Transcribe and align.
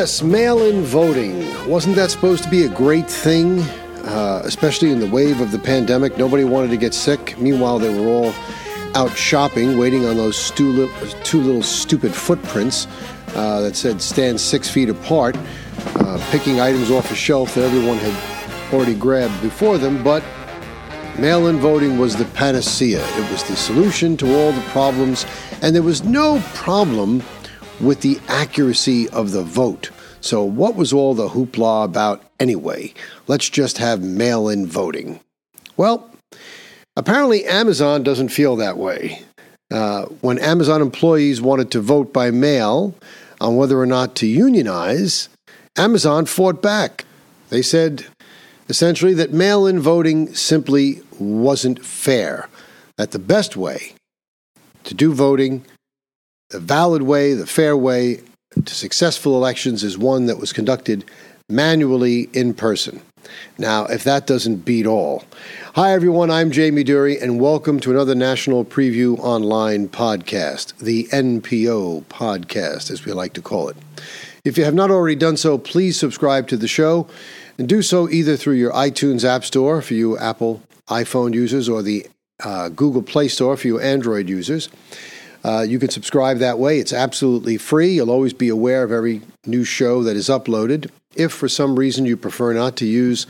Yes, 0.00 0.22
mail 0.22 0.62
in 0.62 0.80
voting. 0.82 1.44
Wasn't 1.68 1.94
that 1.96 2.10
supposed 2.10 2.42
to 2.44 2.48
be 2.48 2.64
a 2.64 2.70
great 2.70 3.06
thing? 3.06 3.60
Uh, 4.02 4.40
especially 4.46 4.90
in 4.90 4.98
the 4.98 5.06
wave 5.06 5.42
of 5.42 5.52
the 5.52 5.58
pandemic. 5.58 6.16
Nobody 6.16 6.42
wanted 6.42 6.70
to 6.70 6.78
get 6.78 6.94
sick. 6.94 7.38
Meanwhile, 7.38 7.80
they 7.80 7.94
were 7.94 8.08
all 8.08 8.32
out 8.94 9.14
shopping, 9.14 9.76
waiting 9.76 10.06
on 10.06 10.16
those 10.16 10.38
stu- 10.38 10.72
li- 10.72 11.14
two 11.22 11.42
little 11.42 11.62
stupid 11.62 12.14
footprints 12.14 12.86
uh, 13.34 13.60
that 13.60 13.76
said 13.76 14.00
stand 14.00 14.40
six 14.40 14.70
feet 14.70 14.88
apart, 14.88 15.36
uh, 15.96 16.18
picking 16.30 16.60
items 16.60 16.90
off 16.90 17.12
a 17.12 17.14
shelf 17.14 17.54
that 17.54 17.64
everyone 17.64 17.98
had 17.98 18.72
already 18.72 18.94
grabbed 18.94 19.38
before 19.42 19.76
them. 19.76 20.02
But 20.02 20.24
mail 21.18 21.48
in 21.48 21.58
voting 21.58 21.98
was 21.98 22.16
the 22.16 22.24
panacea, 22.24 23.06
it 23.18 23.30
was 23.30 23.44
the 23.44 23.54
solution 23.54 24.16
to 24.16 24.34
all 24.34 24.52
the 24.52 24.62
problems, 24.70 25.26
and 25.60 25.74
there 25.74 25.82
was 25.82 26.04
no 26.04 26.40
problem 26.54 27.22
with 27.80 28.00
the 28.00 28.18
accuracy 28.28 29.08
of 29.10 29.32
the 29.32 29.42
vote. 29.42 29.90
So, 30.20 30.44
what 30.44 30.76
was 30.76 30.92
all 30.92 31.14
the 31.14 31.28
hoopla 31.28 31.84
about 31.84 32.22
anyway? 32.38 32.92
Let's 33.26 33.48
just 33.48 33.78
have 33.78 34.02
mail 34.02 34.48
in 34.48 34.66
voting. 34.66 35.20
Well, 35.76 36.10
apparently 36.96 37.46
Amazon 37.46 38.02
doesn't 38.02 38.28
feel 38.28 38.56
that 38.56 38.76
way. 38.76 39.22
Uh, 39.70 40.06
when 40.20 40.38
Amazon 40.38 40.82
employees 40.82 41.40
wanted 41.40 41.70
to 41.70 41.80
vote 41.80 42.12
by 42.12 42.30
mail 42.30 42.94
on 43.40 43.56
whether 43.56 43.80
or 43.80 43.86
not 43.86 44.14
to 44.16 44.26
unionize, 44.26 45.28
Amazon 45.76 46.26
fought 46.26 46.60
back. 46.60 47.04
They 47.48 47.62
said 47.62 48.06
essentially 48.68 49.14
that 49.14 49.32
mail 49.32 49.66
in 49.66 49.80
voting 49.80 50.34
simply 50.34 51.02
wasn't 51.18 51.84
fair, 51.84 52.48
that 52.96 53.12
the 53.12 53.18
best 53.18 53.56
way 53.56 53.94
to 54.84 54.94
do 54.94 55.14
voting, 55.14 55.64
the 56.50 56.58
valid 56.60 57.02
way, 57.02 57.32
the 57.34 57.46
fair 57.46 57.76
way 57.76 58.20
to 58.64 58.74
successful 58.74 59.36
elections 59.36 59.84
is 59.84 59.96
one 59.96 60.26
that 60.26 60.38
was 60.38 60.52
conducted 60.52 61.04
manually 61.48 62.28
in 62.32 62.52
person. 62.52 63.00
Now, 63.56 63.84
if 63.84 64.02
that 64.02 64.26
doesn't 64.26 64.64
beat 64.64 64.86
all. 64.86 65.22
Hi, 65.74 65.92
everyone. 65.92 66.30
I'm 66.30 66.50
Jamie 66.50 66.82
Dury, 66.82 67.22
and 67.22 67.38
welcome 67.38 67.78
to 67.80 67.92
another 67.92 68.16
National 68.16 68.64
Preview 68.64 69.16
Online 69.20 69.88
podcast, 69.88 70.76
the 70.78 71.04
NPO 71.12 72.04
podcast, 72.06 72.90
as 72.90 73.04
we 73.04 73.12
like 73.12 73.34
to 73.34 73.42
call 73.42 73.68
it. 73.68 73.76
If 74.44 74.58
you 74.58 74.64
have 74.64 74.74
not 74.74 74.90
already 74.90 75.16
done 75.16 75.36
so, 75.36 75.56
please 75.56 75.96
subscribe 75.96 76.48
to 76.48 76.56
the 76.56 76.66
show 76.66 77.06
and 77.58 77.68
do 77.68 77.82
so 77.82 78.08
either 78.08 78.36
through 78.36 78.54
your 78.54 78.72
iTunes 78.72 79.24
App 79.24 79.44
Store 79.44 79.80
for 79.82 79.94
you 79.94 80.18
Apple 80.18 80.62
iPhone 80.88 81.32
users 81.32 81.68
or 81.68 81.82
the 81.82 82.08
uh, 82.42 82.70
Google 82.70 83.02
Play 83.02 83.28
Store 83.28 83.56
for 83.56 83.68
you 83.68 83.78
Android 83.78 84.28
users. 84.28 84.68
Uh, 85.42 85.64
you 85.66 85.78
can 85.78 85.88
subscribe 85.88 86.38
that 86.38 86.58
way. 86.58 86.78
It's 86.78 86.92
absolutely 86.92 87.56
free. 87.56 87.94
You'll 87.94 88.10
always 88.10 88.32
be 88.32 88.48
aware 88.48 88.82
of 88.82 88.92
every 88.92 89.22
new 89.46 89.64
show 89.64 90.02
that 90.02 90.16
is 90.16 90.28
uploaded. 90.28 90.90
If 91.14 91.32
for 91.32 91.48
some 91.48 91.78
reason 91.78 92.06
you 92.06 92.16
prefer 92.16 92.52
not 92.52 92.76
to 92.76 92.86
use 92.86 93.26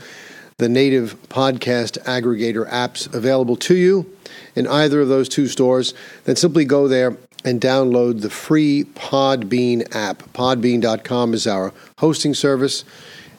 the 0.57 0.69
native 0.69 1.15
podcast 1.29 1.97
aggregator 2.03 2.69
apps 2.69 3.11
available 3.13 3.55
to 3.55 3.75
you 3.75 4.11
in 4.55 4.67
either 4.67 5.01
of 5.01 5.07
those 5.07 5.27
two 5.27 5.47
stores, 5.47 5.93
then 6.25 6.35
simply 6.35 6.65
go 6.65 6.87
there 6.87 7.17
and 7.43 7.59
download 7.59 8.21
the 8.21 8.29
free 8.29 8.83
Podbean 8.95 9.95
app. 9.95 10.19
Podbean.com 10.33 11.33
is 11.33 11.47
our 11.47 11.73
hosting 11.97 12.35
service, 12.35 12.83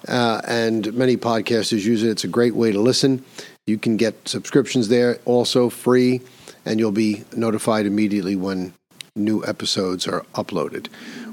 uh, 0.08 0.40
and 0.46 0.92
many 0.94 1.16
podcasters 1.16 1.84
use 1.84 2.02
it. 2.02 2.10
It's 2.10 2.24
a 2.24 2.28
great 2.28 2.56
way 2.56 2.72
to 2.72 2.80
listen. 2.80 3.24
You 3.66 3.78
can 3.78 3.96
get 3.96 4.26
subscriptions 4.26 4.88
there 4.88 5.20
also 5.24 5.68
free 5.68 6.20
and 6.64 6.78
you'll 6.78 6.92
be 6.92 7.24
notified 7.34 7.86
immediately 7.86 8.36
when 8.36 8.74
new 9.14 9.44
episodes 9.44 10.06
are 10.06 10.22
uploaded. 10.34 10.88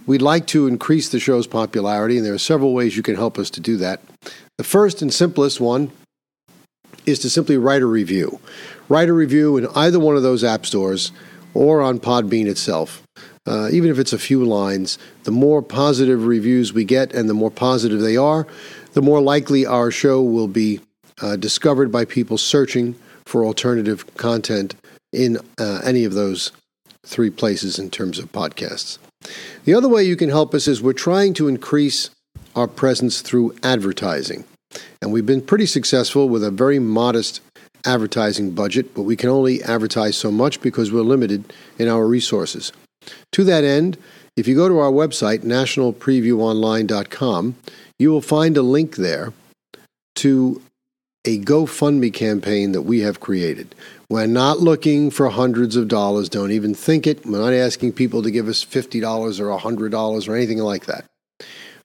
We'd 0.05 0.21
like 0.21 0.47
to 0.47 0.67
increase 0.67 1.09
the 1.09 1.19
show's 1.19 1.47
popularity, 1.47 2.17
and 2.17 2.25
there 2.25 2.33
are 2.33 2.39
several 2.39 2.73
ways 2.73 2.97
you 2.97 3.03
can 3.03 3.15
help 3.15 3.37
us 3.37 3.49
to 3.51 3.61
do 3.61 3.77
that. 3.77 4.01
The 4.57 4.63
first 4.63 5.01
and 5.01 5.13
simplest 5.13 5.59
one 5.59 5.91
is 7.05 7.19
to 7.19 7.29
simply 7.29 7.57
write 7.57 7.81
a 7.81 7.85
review. 7.85 8.39
Write 8.89 9.09
a 9.09 9.13
review 9.13 9.57
in 9.57 9.67
either 9.75 9.99
one 9.99 10.15
of 10.15 10.23
those 10.23 10.43
app 10.43 10.65
stores 10.65 11.11
or 11.53 11.81
on 11.81 11.99
Podbean 11.99 12.47
itself. 12.47 13.03
Uh, 13.47 13.69
even 13.71 13.89
if 13.89 13.97
it's 13.97 14.13
a 14.13 14.19
few 14.19 14.43
lines, 14.43 14.97
the 15.23 15.31
more 15.31 15.61
positive 15.61 16.25
reviews 16.25 16.73
we 16.73 16.83
get 16.83 17.13
and 17.13 17.29
the 17.29 17.33
more 17.33 17.49
positive 17.49 17.99
they 17.99 18.17
are, 18.17 18.45
the 18.93 19.01
more 19.01 19.21
likely 19.21 19.65
our 19.65 19.89
show 19.91 20.21
will 20.21 20.47
be 20.47 20.79
uh, 21.21 21.35
discovered 21.35 21.91
by 21.91 22.05
people 22.05 22.37
searching 22.37 22.95
for 23.25 23.45
alternative 23.45 24.05
content 24.17 24.75
in 25.11 25.37
uh, 25.57 25.81
any 25.83 26.05
of 26.05 26.13
those 26.13 26.51
three 27.05 27.29
places 27.29 27.79
in 27.79 27.89
terms 27.89 28.19
of 28.19 28.31
podcasts. 28.31 28.97
The 29.65 29.73
other 29.73 29.89
way 29.89 30.03
you 30.03 30.15
can 30.15 30.29
help 30.29 30.53
us 30.53 30.67
is 30.67 30.81
we're 30.81 30.93
trying 30.93 31.33
to 31.35 31.47
increase 31.47 32.09
our 32.55 32.67
presence 32.67 33.21
through 33.21 33.55
advertising. 33.63 34.45
And 35.01 35.11
we've 35.11 35.25
been 35.25 35.41
pretty 35.41 35.65
successful 35.65 36.29
with 36.29 36.43
a 36.43 36.51
very 36.51 36.77
modest 36.79 37.41
advertising 37.85 38.51
budget, 38.51 38.93
but 38.93 39.03
we 39.03 39.15
can 39.15 39.29
only 39.29 39.63
advertise 39.63 40.17
so 40.17 40.29
much 40.31 40.59
because 40.61 40.91
we're 40.91 41.01
limited 41.01 41.53
in 41.77 41.87
our 41.87 42.05
resources. 42.05 42.73
To 43.31 43.45
that 43.45 43.63
end, 43.63 43.97
if 44.35 44.45
you 44.47 44.55
go 44.55 44.67
to 44.67 44.77
our 44.79 44.91
website, 44.91 45.39
nationalpreviewonline.com, 45.39 47.55
you 47.97 48.11
will 48.11 48.21
find 48.21 48.57
a 48.57 48.61
link 48.61 48.97
there 48.97 49.33
to 50.15 50.61
a 51.25 51.39
GoFundMe 51.39 52.13
campaign 52.13 52.71
that 52.71 52.83
we 52.83 53.01
have 53.01 53.19
created. 53.19 53.75
We're 54.09 54.25
not 54.25 54.59
looking 54.59 55.11
for 55.11 55.29
hundreds 55.29 55.75
of 55.75 55.87
dollars. 55.87 56.29
Don't 56.29 56.51
even 56.51 56.73
think 56.73 57.05
it. 57.05 57.25
We're 57.25 57.39
not 57.39 57.53
asking 57.53 57.93
people 57.93 58.23
to 58.23 58.31
give 58.31 58.47
us 58.47 58.63
$50 58.63 59.39
or 59.39 59.59
$100 59.59 60.29
or 60.29 60.35
anything 60.35 60.59
like 60.59 60.85
that. 60.85 61.05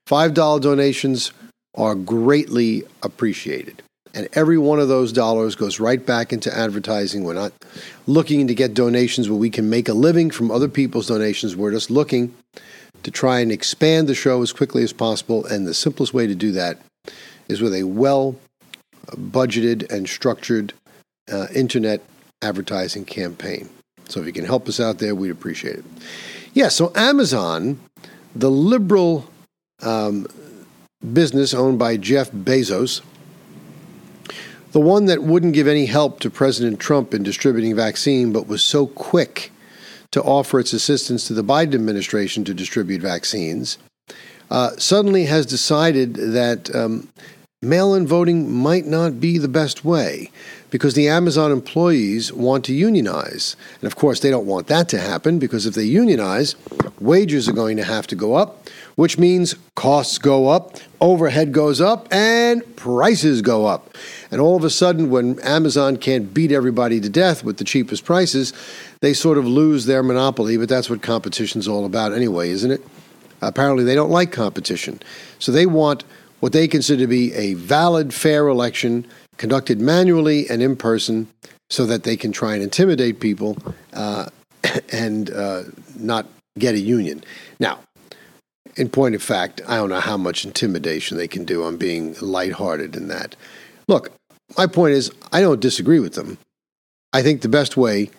$5 0.09 0.61
donations 0.61 1.33
are 1.75 1.95
greatly 1.95 2.85
appreciated. 3.03 3.83
And 4.15 4.29
every 4.35 4.59
one 4.59 4.79
of 4.79 4.87
those 4.87 5.13
dollars 5.13 5.57
goes 5.57 5.81
right 5.81 6.05
back 6.05 6.33
into 6.33 6.57
advertising. 6.57 7.25
We're 7.25 7.35
not 7.35 7.53
looking 8.07 8.47
to 8.47 8.55
get 8.55 8.73
donations 8.73 9.29
where 9.29 9.39
we 9.39 9.51
can 9.51 9.69
make 9.69 9.89
a 9.89 9.95
living 9.95 10.31
from 10.31 10.53
other 10.53 10.69
people's 10.69 11.09
donations. 11.09 11.57
We're 11.57 11.73
just 11.73 11.91
looking 11.91 12.33
to 13.03 13.11
try 13.11 13.41
and 13.41 13.51
expand 13.51 14.09
the 14.09 14.15
show 14.15 14.41
as 14.41 14.53
quickly 14.53 14.85
as 14.85 14.93
possible. 14.93 15.45
And 15.45 15.67
the 15.67 15.75
simplest 15.75 16.15
way 16.15 16.29
to 16.29 16.35
do 16.37 16.53
that 16.53 16.79
is 17.49 17.61
with 17.61 17.75
a 17.75 17.83
well 17.83 18.37
budgeted 19.13 19.91
and 19.91 20.09
structured 20.09 20.73
uh, 21.33 21.47
internet 21.55 22.03
advertising 22.43 23.05
campaign. 23.05 23.69
So 24.09 24.21
if 24.21 24.27
you 24.27 24.33
can 24.33 24.45
help 24.45 24.69
us 24.69 24.81
out 24.81 24.99
there, 24.99 25.15
we'd 25.15 25.31
appreciate 25.31 25.77
it. 25.77 25.85
Yeah, 26.53 26.69
so 26.69 26.93
Amazon, 26.95 27.81
the 28.35 28.51
liberal 28.51 29.27
um, 29.83 30.27
business 31.13 31.55
owned 31.55 31.79
by 31.79 31.97
Jeff 31.97 32.31
Bezos, 32.31 33.01
the 34.73 34.81
one 34.81 35.07
that 35.07 35.23
wouldn't 35.23 35.55
give 35.55 35.69
any 35.69 35.87
help 35.87 36.21
to 36.21 36.31
President 36.31 36.81
Trump 36.81 37.15
in 37.15 37.23
distributing 37.23 37.77
vaccine, 37.77 38.33
but 38.33 38.47
was 38.47 38.63
so 38.63 38.89
quick 38.89 39.53
to 40.11 40.23
offer 40.23 40.61
its 40.61 40.73
assistance 40.73 41.27
to 41.27 41.33
the 41.33 41.45
Biden 41.45 41.75
administration 41.75 42.45
to 42.45 42.55
distribute 42.55 43.01
vaccines, 43.01 43.79
uh, 44.51 44.71
suddenly 44.77 45.25
has 45.25 45.47
decided 45.47 46.15
that 46.15 46.75
um, 46.75 47.09
mail 47.65 47.95
in 47.95 48.07
voting 48.07 48.51
might 48.51 48.87
not 48.87 49.21
be 49.21 49.39
the 49.39 49.49
best 49.49 49.85
way 49.85 50.31
because 50.71 50.95
the 50.95 51.09
Amazon 51.09 51.53
employees 51.53 52.33
want 52.33 52.65
to 52.65 52.75
unionize. 52.75 53.55
And 53.81 53.87
of 53.87 53.95
course, 53.95 54.21
they 54.21 54.31
don't 54.31 54.47
want 54.47 54.67
that 54.67 54.89
to 54.89 54.99
happen 54.99 55.39
because 55.39 55.67
if 55.67 55.75
they 55.75 55.85
unionize, 55.85 56.57
wages 56.99 57.49
are 57.49 57.53
going 57.53 57.77
to 57.77 57.85
have 57.85 58.09
to 58.09 58.17
go 58.17 58.35
up, 58.35 58.69
which 58.97 59.17
means 59.17 59.55
costs 59.77 60.19
go 60.19 60.49
up, 60.49 60.77
overhead 61.01 61.53
goes 61.53 61.81
up, 61.81 62.09
and 62.13 62.65
prices 62.77 63.41
go 63.41 63.67
up. 63.67 63.97
And 64.31 64.41
all 64.41 64.57
of 64.57 64.65
a 64.65 64.71
sudden, 64.71 65.11
when 65.11 65.39
Amazon 65.41 65.97
can't 65.97 66.35
beat 66.35 66.51
everybody 66.51 67.01
to 67.01 67.09
death 67.09 67.45
with 67.45 67.59
the 67.59 67.65
cheapest 67.65 68.05
prices, 68.05 68.53
they 69.01 69.13
sort 69.13 69.39
of 69.39 69.47
lose 69.47 69.87
their 69.87 70.03
monopoly. 70.03 70.57
But 70.57 70.69
that's 70.69 70.91
what 70.91 71.03
competition's 71.03 71.69
all 71.69 71.85
about 71.85 72.13
anyway, 72.13 72.51
isn't 72.51 72.71
it? 72.73 72.85
Apparently, 73.41 73.85
they 73.85 73.95
don't 73.95 74.11
like 74.11 74.33
competition. 74.33 75.01
So 75.39 75.53
they 75.53 75.67
want 75.67 76.03
what 76.45 76.53
they 76.53 76.69
consider 76.69 77.05
to 77.05 77.07
be 77.07 77.33
a 77.33 77.55
valid, 77.55 78.13
fair 78.13 78.49
election 78.49 79.07
conducted 79.39 79.81
manually 79.81 80.47
and 80.51 80.61
in 80.61 80.77
person 80.77 81.27
so 81.71 81.87
that 81.87 82.03
they 82.03 82.19
can 82.19 82.33
try 82.33 82.53
and 82.53 82.63
intimidate 82.63 83.19
people 83.19 83.57
uh, 83.95 84.29
and 84.93 85.31
uh, 85.31 85.63
not 85.97 86.27
get 86.59 86.75
a 86.75 86.79
union. 86.79 87.25
Now, 87.59 87.79
in 88.77 88.91
point 88.91 89.15
of 89.15 89.23
fact, 89.23 89.63
I 89.67 89.77
don't 89.77 89.89
know 89.89 90.01
how 90.01 90.19
much 90.19 90.45
intimidation 90.45 91.17
they 91.17 91.29
can 91.29 91.47
do. 91.47 91.65
I'm 91.65 91.79
being 91.79 92.15
lighthearted 92.21 92.95
in 92.95 93.09
that. 93.09 93.37
Look, 93.89 94.11
my 94.59 94.67
point 94.67 94.93
is, 94.93 95.11
I 95.33 95.41
don't 95.41 95.61
disagree 95.63 95.99
with 95.99 96.13
them. 96.13 96.37
I 97.15 97.23
think 97.23 97.41
the 97.41 97.49
best 97.49 97.79
way 97.79 98.11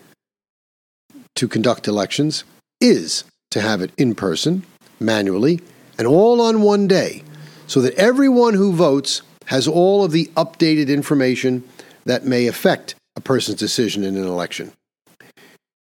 to 1.35 1.47
conduct 1.47 1.87
elections 1.87 2.43
is 2.81 3.23
to 3.51 3.61
have 3.61 3.83
it 3.83 3.91
in 3.97 4.15
person, 4.15 4.63
manually, 4.99 5.59
and 5.99 6.07
all 6.07 6.41
on 6.41 6.63
one 6.63 6.87
day, 6.87 7.21
so 7.67 7.81
that 7.81 7.93
everyone 7.95 8.53
who 8.53 8.73
votes 8.73 9.21
has 9.45 9.67
all 9.67 10.03
of 10.03 10.11
the 10.11 10.25
updated 10.35 10.87
information 10.87 11.63
that 12.05 12.25
may 12.25 12.47
affect 12.47 12.95
a 13.15 13.21
person's 13.21 13.59
decision 13.59 14.03
in 14.03 14.15
an 14.15 14.25
election. 14.25 14.71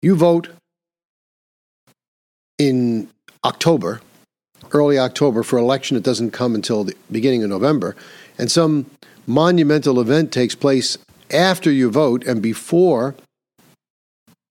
You 0.01 0.15
vote 0.15 0.49
in 2.57 3.09
October, 3.43 4.01
early 4.71 4.97
October 4.97 5.43
for 5.43 5.57
an 5.57 5.63
election 5.63 5.95
that 5.95 6.03
doesn't 6.03 6.31
come 6.31 6.55
until 6.55 6.83
the 6.83 6.95
beginning 7.11 7.43
of 7.43 7.49
November, 7.49 7.95
and 8.37 8.51
some 8.51 8.85
monumental 9.27 9.99
event 9.99 10.31
takes 10.31 10.55
place 10.55 10.97
after 11.29 11.71
you 11.71 11.89
vote 11.89 12.25
and 12.25 12.41
before 12.41 13.15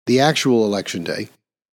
the 0.06 0.20
actual 0.20 0.64
election 0.64 1.04
day 1.04 1.28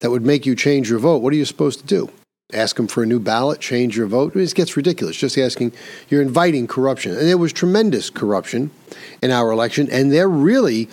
that 0.02 0.10
would 0.10 0.26
make 0.26 0.46
you 0.46 0.56
change 0.56 0.90
your 0.90 1.00
vote, 1.00 1.18
what 1.18 1.34
are 1.34 1.38
you 1.38 1.46
supposed 1.46 1.80
to 1.80 1.86
do? 1.86 2.10
Ask 2.54 2.76
them 2.76 2.88
for 2.88 3.04
a 3.04 3.06
new 3.06 3.20
ballot, 3.20 3.60
change 3.60 3.98
your 3.98 4.08
vote? 4.08 4.36
It 4.36 4.56
gets 4.56 4.78
ridiculous. 4.78 5.18
Just 5.18 5.38
asking, 5.38 5.74
you're 6.10 6.22
inviting 6.22 6.68
corruption. 6.68 7.12
And 7.12 7.28
there 7.28 7.38
was 7.38 7.52
tremendous 7.52 8.10
corruption 8.10 8.72
in 9.22 9.32
our 9.32 9.52
election, 9.52 9.90
and 9.92 10.12
they're 10.12 10.30
really 10.30 10.90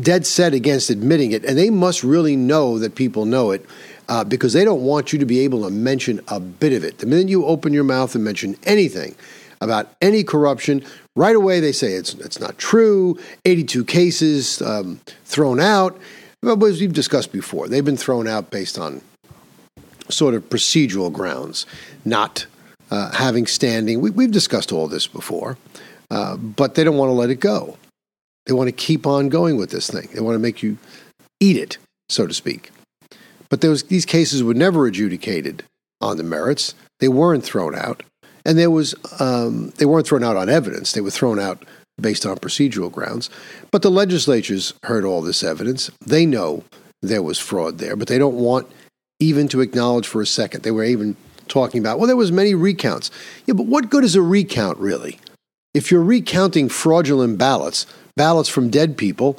dead 0.00 0.26
set 0.26 0.54
against 0.54 0.90
admitting 0.90 1.32
it. 1.32 1.44
And 1.44 1.56
they 1.56 1.70
must 1.70 2.02
really 2.02 2.36
know 2.36 2.78
that 2.78 2.94
people 2.94 3.24
know 3.24 3.50
it 3.50 3.64
uh, 4.08 4.24
because 4.24 4.52
they 4.52 4.64
don't 4.64 4.82
want 4.82 5.12
you 5.12 5.18
to 5.18 5.26
be 5.26 5.40
able 5.40 5.62
to 5.64 5.70
mention 5.70 6.20
a 6.28 6.40
bit 6.40 6.72
of 6.72 6.84
it. 6.84 6.98
The 6.98 7.06
minute 7.06 7.28
you 7.28 7.44
open 7.44 7.72
your 7.72 7.84
mouth 7.84 8.14
and 8.14 8.24
mention 8.24 8.56
anything 8.64 9.14
about 9.60 9.92
any 10.00 10.22
corruption, 10.22 10.84
right 11.14 11.36
away 11.36 11.60
they 11.60 11.72
say 11.72 11.92
it's, 11.92 12.14
it's 12.14 12.40
not 12.40 12.58
true, 12.58 13.18
82 13.44 13.84
cases 13.84 14.60
um, 14.62 15.00
thrown 15.24 15.60
out. 15.60 15.98
As 16.42 16.80
we've 16.80 16.92
discussed 16.92 17.32
before, 17.32 17.66
they've 17.66 17.84
been 17.84 17.96
thrown 17.96 18.28
out 18.28 18.50
based 18.50 18.78
on 18.78 19.02
sort 20.08 20.34
of 20.34 20.48
procedural 20.48 21.12
grounds, 21.12 21.66
not 22.04 22.46
uh, 22.90 23.10
having 23.12 23.46
standing. 23.46 24.00
We, 24.00 24.24
have 24.24 24.32
discussed 24.32 24.72
all 24.72 24.88
this 24.88 25.06
before, 25.06 25.56
uh, 26.10 26.36
but 26.36 26.74
they 26.74 26.84
don't 26.84 26.96
want 26.96 27.10
to 27.10 27.14
let 27.14 27.30
it 27.30 27.40
go. 27.40 27.76
They 28.46 28.52
want 28.52 28.68
to 28.68 28.72
keep 28.72 29.06
on 29.06 29.28
going 29.28 29.56
with 29.56 29.70
this 29.70 29.90
thing. 29.90 30.08
They 30.14 30.20
want 30.20 30.36
to 30.36 30.40
make 30.40 30.62
you 30.62 30.78
eat 31.40 31.56
it, 31.56 31.78
so 32.08 32.26
to 32.26 32.34
speak. 32.34 32.70
But 33.48 33.60
those, 33.60 33.84
these 33.84 34.04
cases 34.04 34.42
were 34.42 34.54
never 34.54 34.86
adjudicated 34.86 35.64
on 36.00 36.16
the 36.16 36.22
merits. 36.22 36.74
They 37.00 37.08
weren't 37.08 37.44
thrown 37.44 37.74
out, 37.74 38.02
and 38.44 38.58
there 38.58 38.70
was 38.70 38.94
um, 39.20 39.70
they 39.78 39.84
weren't 39.84 40.06
thrown 40.06 40.24
out 40.24 40.36
on 40.36 40.48
evidence. 40.48 40.92
They 40.92 41.00
were 41.00 41.10
thrown 41.10 41.38
out 41.38 41.64
based 42.00 42.26
on 42.26 42.36
procedural 42.38 42.92
grounds. 42.92 43.30
But 43.70 43.82
the 43.82 43.90
legislatures 43.90 44.74
heard 44.84 45.04
all 45.04 45.22
this 45.22 45.42
evidence. 45.42 45.90
They 46.04 46.26
know 46.26 46.64
there 47.02 47.22
was 47.22 47.38
fraud 47.38 47.78
there, 47.78 47.96
but 47.96 48.08
they 48.08 48.18
don't 48.18 48.36
want 48.36 48.70
even 49.18 49.48
to 49.48 49.60
acknowledge 49.60 50.06
for 50.06 50.20
a 50.20 50.26
second. 50.26 50.62
They 50.62 50.70
were 50.70 50.84
even 50.84 51.16
talking 51.48 51.80
about, 51.80 51.98
well, 51.98 52.06
there 52.06 52.16
was 52.16 52.32
many 52.32 52.54
recounts. 52.54 53.10
Yeah, 53.46 53.54
but 53.54 53.66
what 53.66 53.90
good 53.90 54.04
is 54.04 54.14
a 54.14 54.22
recount 54.22 54.78
really? 54.78 55.18
If 55.74 55.90
you're 55.90 56.02
recounting 56.02 56.68
fraudulent 56.68 57.38
ballots, 57.38 57.86
ballots 58.16 58.48
from 58.48 58.70
dead 58.70 58.96
people, 58.96 59.38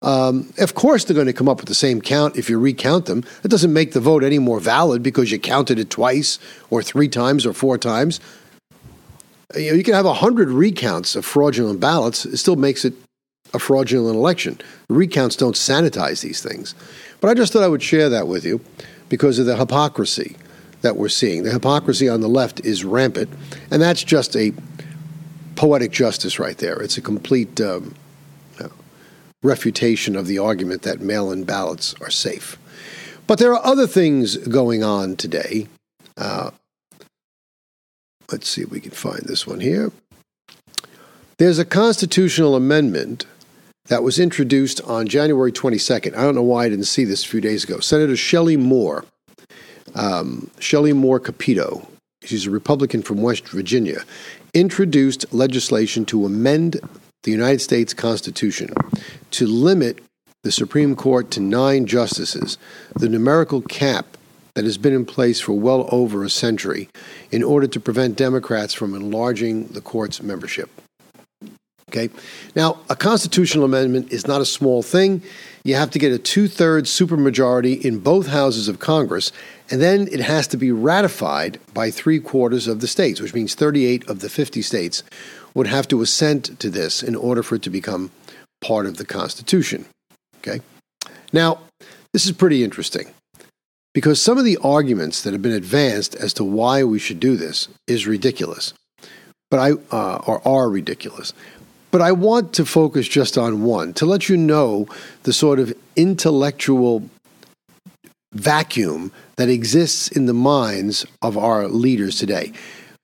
um, 0.00 0.52
of 0.58 0.74
course 0.74 1.04
they're 1.04 1.14
going 1.14 1.26
to 1.26 1.32
come 1.32 1.48
up 1.48 1.58
with 1.58 1.68
the 1.68 1.74
same 1.74 2.00
count 2.00 2.36
if 2.36 2.48
you 2.48 2.58
recount 2.58 3.06
them. 3.06 3.24
It 3.42 3.48
doesn't 3.48 3.72
make 3.72 3.92
the 3.92 4.00
vote 4.00 4.22
any 4.22 4.38
more 4.38 4.60
valid 4.60 5.02
because 5.02 5.30
you 5.32 5.38
counted 5.38 5.78
it 5.78 5.90
twice 5.90 6.38
or 6.70 6.82
three 6.82 7.08
times 7.08 7.44
or 7.44 7.52
four 7.52 7.78
times. 7.78 8.20
You, 9.56 9.70
know, 9.70 9.76
you 9.76 9.82
can 9.82 9.94
have 9.94 10.04
100 10.04 10.50
recounts 10.50 11.16
of 11.16 11.24
fraudulent 11.24 11.80
ballots, 11.80 12.24
it 12.26 12.36
still 12.36 12.56
makes 12.56 12.84
it 12.84 12.94
a 13.54 13.58
fraudulent 13.58 14.14
election. 14.14 14.60
Recounts 14.90 15.34
don't 15.34 15.54
sanitize 15.54 16.20
these 16.20 16.42
things. 16.42 16.74
But 17.20 17.28
I 17.30 17.34
just 17.34 17.52
thought 17.52 17.62
I 17.62 17.68
would 17.68 17.82
share 17.82 18.10
that 18.10 18.28
with 18.28 18.44
you 18.44 18.60
because 19.08 19.38
of 19.38 19.46
the 19.46 19.56
hypocrisy 19.56 20.36
that 20.82 20.96
we're 20.96 21.08
seeing. 21.08 21.42
The 21.42 21.52
hypocrisy 21.52 22.08
on 22.08 22.20
the 22.20 22.28
left 22.28 22.60
is 22.60 22.84
rampant, 22.84 23.30
and 23.70 23.82
that's 23.82 24.04
just 24.04 24.36
a 24.36 24.52
poetic 25.56 25.90
justice 25.90 26.38
right 26.38 26.56
there. 26.58 26.80
It's 26.80 26.96
a 26.96 27.02
complete 27.02 27.60
um, 27.60 27.94
refutation 29.42 30.16
of 30.16 30.26
the 30.26 30.38
argument 30.38 30.82
that 30.82 31.00
mail 31.00 31.30
in 31.30 31.44
ballots 31.44 31.94
are 32.00 32.10
safe. 32.10 32.58
But 33.26 33.38
there 33.38 33.52
are 33.54 33.64
other 33.64 33.86
things 33.86 34.36
going 34.36 34.82
on 34.82 35.16
today. 35.16 35.68
Uh, 36.16 36.50
let's 38.32 38.48
see 38.48 38.62
if 38.62 38.70
we 38.70 38.80
can 38.80 38.90
find 38.90 39.22
this 39.24 39.46
one 39.46 39.60
here. 39.60 39.92
There's 41.36 41.58
a 41.58 41.64
constitutional 41.64 42.56
amendment 42.56 43.26
that 43.88 44.02
was 44.02 44.18
introduced 44.18 44.80
on 44.82 45.06
January 45.08 45.50
22nd. 45.50 46.14
I 46.14 46.22
don't 46.22 46.34
know 46.34 46.42
why 46.42 46.66
I 46.66 46.68
didn't 46.68 46.84
see 46.84 47.04
this 47.04 47.24
a 47.24 47.28
few 47.28 47.40
days 47.40 47.64
ago. 47.64 47.80
Senator 47.80 48.16
Shelley 48.16 48.56
Moore, 48.56 49.04
um, 49.94 50.50
Shelley 50.58 50.92
Moore 50.92 51.18
Capito, 51.18 51.88
she's 52.22 52.46
a 52.46 52.50
Republican 52.50 53.02
from 53.02 53.22
West 53.22 53.48
Virginia, 53.48 54.04
introduced 54.54 55.32
legislation 55.32 56.04
to 56.06 56.26
amend 56.26 56.80
the 57.22 57.30
United 57.30 57.60
States 57.60 57.94
Constitution 57.94 58.72
to 59.30 59.46
limit 59.46 59.98
the 60.44 60.52
Supreme 60.52 60.94
Court 60.94 61.30
to 61.32 61.40
nine 61.40 61.86
justices, 61.86 62.58
the 62.94 63.08
numerical 63.08 63.60
cap 63.62 64.16
that 64.54 64.64
has 64.64 64.78
been 64.78 64.94
in 64.94 65.04
place 65.04 65.40
for 65.40 65.52
well 65.52 65.88
over 65.90 66.24
a 66.24 66.30
century, 66.30 66.88
in 67.30 67.42
order 67.42 67.66
to 67.66 67.80
prevent 67.80 68.16
Democrats 68.16 68.74
from 68.74 68.94
enlarging 68.94 69.66
the 69.68 69.80
court's 69.80 70.22
membership. 70.22 70.70
Okay. 71.88 72.10
Now, 72.54 72.80
a 72.90 72.96
constitutional 72.96 73.64
amendment 73.64 74.12
is 74.12 74.26
not 74.26 74.42
a 74.42 74.46
small 74.46 74.82
thing. 74.82 75.22
You 75.64 75.74
have 75.74 75.90
to 75.90 75.98
get 75.98 76.12
a 76.12 76.18
two 76.18 76.46
thirds 76.46 76.90
supermajority 76.90 77.82
in 77.82 77.98
both 77.98 78.28
houses 78.28 78.68
of 78.68 78.78
Congress, 78.78 79.32
and 79.70 79.80
then 79.80 80.06
it 80.12 80.20
has 80.20 80.46
to 80.48 80.56
be 80.56 80.70
ratified 80.70 81.58
by 81.72 81.90
three 81.90 82.20
quarters 82.20 82.68
of 82.68 82.80
the 82.80 82.86
states, 82.86 83.20
which 83.20 83.34
means 83.34 83.54
38 83.54 84.08
of 84.08 84.20
the 84.20 84.28
50 84.28 84.62
states 84.62 85.02
would 85.54 85.66
have 85.66 85.88
to 85.88 86.02
assent 86.02 86.60
to 86.60 86.70
this 86.70 87.02
in 87.02 87.16
order 87.16 87.42
for 87.42 87.56
it 87.56 87.62
to 87.62 87.70
become 87.70 88.10
part 88.60 88.86
of 88.86 88.96
the 88.96 89.04
Constitution. 89.04 89.86
Okay? 90.38 90.60
Now, 91.32 91.60
this 92.12 92.26
is 92.26 92.32
pretty 92.32 92.64
interesting 92.64 93.12
because 93.94 94.20
some 94.20 94.38
of 94.38 94.44
the 94.44 94.58
arguments 94.62 95.22
that 95.22 95.32
have 95.32 95.42
been 95.42 95.52
advanced 95.52 96.14
as 96.14 96.32
to 96.34 96.44
why 96.44 96.84
we 96.84 96.98
should 96.98 97.20
do 97.20 97.36
this 97.36 97.68
is 97.86 98.06
ridiculous, 98.06 98.72
but 99.50 99.58
I 99.58 99.72
uh, 99.94 100.22
or 100.26 100.46
are 100.46 100.70
ridiculous. 100.70 101.32
But 101.90 102.02
I 102.02 102.12
want 102.12 102.52
to 102.54 102.66
focus 102.66 103.08
just 103.08 103.38
on 103.38 103.62
one 103.62 103.94
to 103.94 104.06
let 104.06 104.28
you 104.28 104.36
know 104.36 104.86
the 105.22 105.32
sort 105.32 105.58
of 105.58 105.72
intellectual 105.96 107.08
vacuum 108.32 109.10
that 109.36 109.48
exists 109.48 110.08
in 110.08 110.26
the 110.26 110.34
minds 110.34 111.06
of 111.22 111.38
our 111.38 111.66
leaders 111.68 112.18
today. 112.18 112.52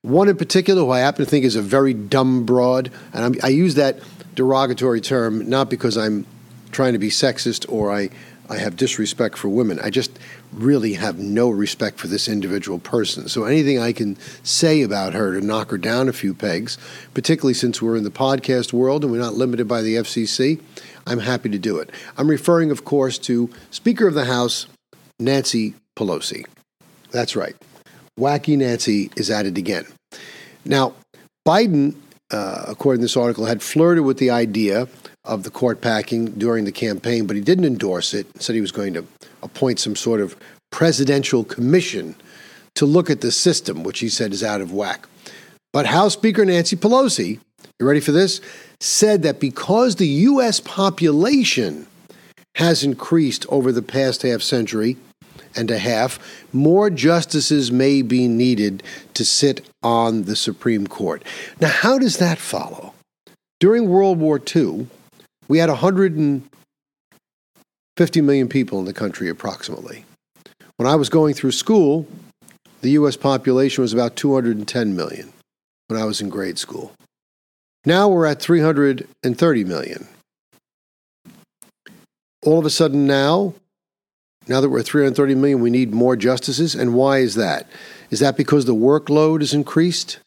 One 0.01 0.29
in 0.29 0.37
particular, 0.37 0.81
who 0.83 0.91
I 0.91 0.99
happen 0.99 1.25
to 1.25 1.29
think 1.29 1.45
is 1.45 1.55
a 1.55 1.63
very 1.63 1.93
dumb 1.93 2.45
broad, 2.45 2.91
and 3.11 3.25
I'm, 3.25 3.35
i 3.41 3.47
use 3.47 3.73
that 3.75 3.99
derogatory 4.35 5.01
term 5.01 5.49
not 5.49 5.69
because 5.69 5.97
I'm 5.97 6.27
trying 6.71 6.93
to 6.93 6.99
be 6.99 7.09
sexist 7.09 7.65
or 7.71 7.91
I, 7.91 8.09
I 8.49 8.57
have 8.57 8.75
disrespect 8.75 9.37
for 9.37 9.49
women. 9.49 9.79
I 9.79 9.89
just 9.89 10.17
really 10.53 10.93
have 10.93 11.17
no 11.17 11.49
respect 11.49 11.99
for 11.99 12.07
this 12.07 12.27
individual 12.27 12.79
person. 12.79 13.27
So 13.27 13.43
anything 13.43 13.79
I 13.79 13.91
can 13.91 14.17
say 14.43 14.81
about 14.81 15.13
her 15.13 15.39
to 15.39 15.45
knock 15.45 15.71
her 15.71 15.77
down 15.77 16.07
a 16.07 16.13
few 16.13 16.33
pegs, 16.33 16.77
particularly 17.13 17.53
since 17.53 17.81
we're 17.81 17.97
in 17.97 18.03
the 18.03 18.11
podcast 18.11 18.73
world 18.73 19.03
and 19.03 19.11
we're 19.11 19.19
not 19.19 19.33
limited 19.33 19.67
by 19.67 19.81
the 19.81 19.95
FCC, 19.95 20.61
I'm 21.07 21.19
happy 21.19 21.49
to 21.49 21.57
do 21.57 21.77
it. 21.79 21.89
I'm 22.17 22.29
referring, 22.29 22.71
of 22.71 22.85
course, 22.85 23.17
to 23.19 23.49
Speaker 23.71 24.07
of 24.07 24.13
the 24.13 24.25
House 24.25 24.67
Nancy 25.19 25.75
Pelosi. 25.95 26.45
That's 27.11 27.35
right. 27.35 27.55
Wacky 28.19 28.57
Nancy 28.57 29.11
is 29.15 29.29
at 29.29 29.45
it 29.45 29.57
again. 29.57 29.85
Now, 30.63 30.93
Biden, 31.47 31.95
uh, 32.31 32.65
according 32.67 32.99
to 32.99 33.05
this 33.05 33.17
article, 33.17 33.45
had 33.45 33.61
flirted 33.61 34.03
with 34.03 34.17
the 34.17 34.29
idea 34.29 34.87
of 35.23 35.43
the 35.43 35.49
court 35.49 35.81
packing 35.81 36.25
during 36.31 36.65
the 36.65 36.71
campaign, 36.71 37.25
but 37.25 37.35
he 37.35 37.41
didn't 37.41 37.65
endorse 37.65 38.13
it. 38.13 38.27
Said 38.41 38.55
he 38.55 38.61
was 38.61 38.71
going 38.71 38.93
to 38.93 39.05
appoint 39.43 39.79
some 39.79 39.95
sort 39.95 40.21
of 40.21 40.35
presidential 40.71 41.43
commission 41.43 42.15
to 42.75 42.85
look 42.85 43.09
at 43.09 43.21
the 43.21 43.31
system, 43.31 43.83
which 43.83 43.99
he 43.99 44.09
said 44.09 44.33
is 44.33 44.43
out 44.43 44.61
of 44.61 44.71
whack. 44.71 45.07
But 45.71 45.85
House 45.85 46.13
Speaker 46.13 46.45
Nancy 46.45 46.75
Pelosi, 46.75 47.39
you 47.79 47.85
ready 47.85 47.99
for 47.99 48.11
this? 48.11 48.41
Said 48.79 49.23
that 49.23 49.39
because 49.39 49.95
the 49.95 50.07
U.S. 50.07 50.59
population 50.59 51.87
has 52.55 52.83
increased 52.83 53.45
over 53.49 53.71
the 53.71 53.81
past 53.81 54.21
half 54.21 54.41
century 54.41 54.97
and 55.55 55.71
a 55.71 55.77
half, 55.77 56.19
more 56.53 56.89
justices 56.89 57.71
may 57.71 58.01
be 58.01 58.27
needed 58.27 58.83
to 59.13 59.23
sit 59.25 59.67
on 59.83 60.23
the 60.23 60.35
Supreme 60.35 60.87
Court. 60.87 61.23
Now, 61.59 61.69
how 61.69 61.97
does 61.97 62.17
that 62.17 62.37
follow? 62.37 62.93
During 63.59 63.89
World 63.89 64.19
War 64.19 64.39
II, 64.55 64.87
we 65.47 65.59
had 65.59 65.69
150 65.69 68.21
million 68.21 68.49
people 68.49 68.79
in 68.79 68.85
the 68.85 68.93
country 68.93 69.29
approximately. 69.29 70.05
When 70.77 70.87
I 70.87 70.95
was 70.95 71.09
going 71.09 71.33
through 71.33 71.53
school, 71.53 72.07
the 72.81 72.91
U.S. 72.91 73.15
population 73.15 73.81
was 73.81 73.93
about 73.93 74.15
210 74.15 74.95
million 74.95 75.33
when 75.87 75.99
I 75.99 76.05
was 76.05 76.21
in 76.21 76.29
grade 76.29 76.59
school. 76.59 76.91
Now 77.85 78.09
we're 78.09 78.25
at 78.25 78.41
330 78.41 79.63
million. 79.63 80.07
All 82.43 82.59
of 82.59 82.65
a 82.65 82.69
sudden, 82.69 83.07
now, 83.07 83.53
now 84.47 84.61
that 84.61 84.69
we're 84.69 84.79
at 84.79 84.85
330 84.85 85.35
million, 85.35 85.59
we 85.59 85.69
need 85.69 85.93
more 85.93 86.15
justices. 86.15 86.75
And 86.75 86.93
why 86.93 87.19
is 87.19 87.35
that? 87.35 87.67
Is 88.09 88.19
that 88.19 88.37
because 88.37 88.65
the 88.65 88.75
workload 88.75 89.41
is 89.41 89.53
increased? 89.53 90.19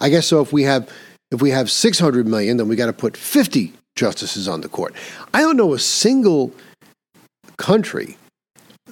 I 0.00 0.08
guess 0.08 0.26
so. 0.26 0.40
If 0.40 0.52
we 0.52 0.62
have 0.62 0.88
if 1.30 1.40
we 1.40 1.50
have 1.50 1.70
600 1.70 2.26
million, 2.26 2.56
then 2.56 2.68
we 2.68 2.76
got 2.76 2.86
to 2.86 2.92
put 2.92 3.16
50 3.16 3.72
justices 3.94 4.48
on 4.48 4.62
the 4.62 4.68
court. 4.68 4.94
I 5.32 5.40
don't 5.40 5.56
know 5.56 5.74
a 5.74 5.78
single 5.78 6.52
country 7.56 8.16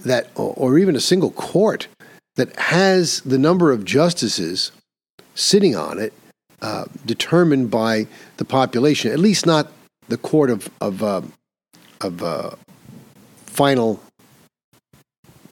that, 0.05 0.29
or 0.37 0.79
even 0.79 0.95
a 0.95 1.01
single 1.01 1.31
court 1.33 1.89
that 2.37 2.55
has 2.57 3.21
the 3.23 3.39
number 3.39 3.73
of 3.73 3.85
justices 3.85 4.71
sitting 5.35 5.75
on 5.75 5.99
it 5.99 6.13
uh, 6.63 6.85
determined 7.07 7.71
by 7.71 8.07
the 8.37 8.45
population, 8.45 9.11
at 9.11 9.19
least 9.19 9.47
not 9.47 9.73
the 10.09 10.17
court 10.17 10.51
of 10.51 10.69
of 10.81 11.03
uh, 11.03 11.23
of 12.01 12.23
uh, 12.23 12.51
final 13.59 14.01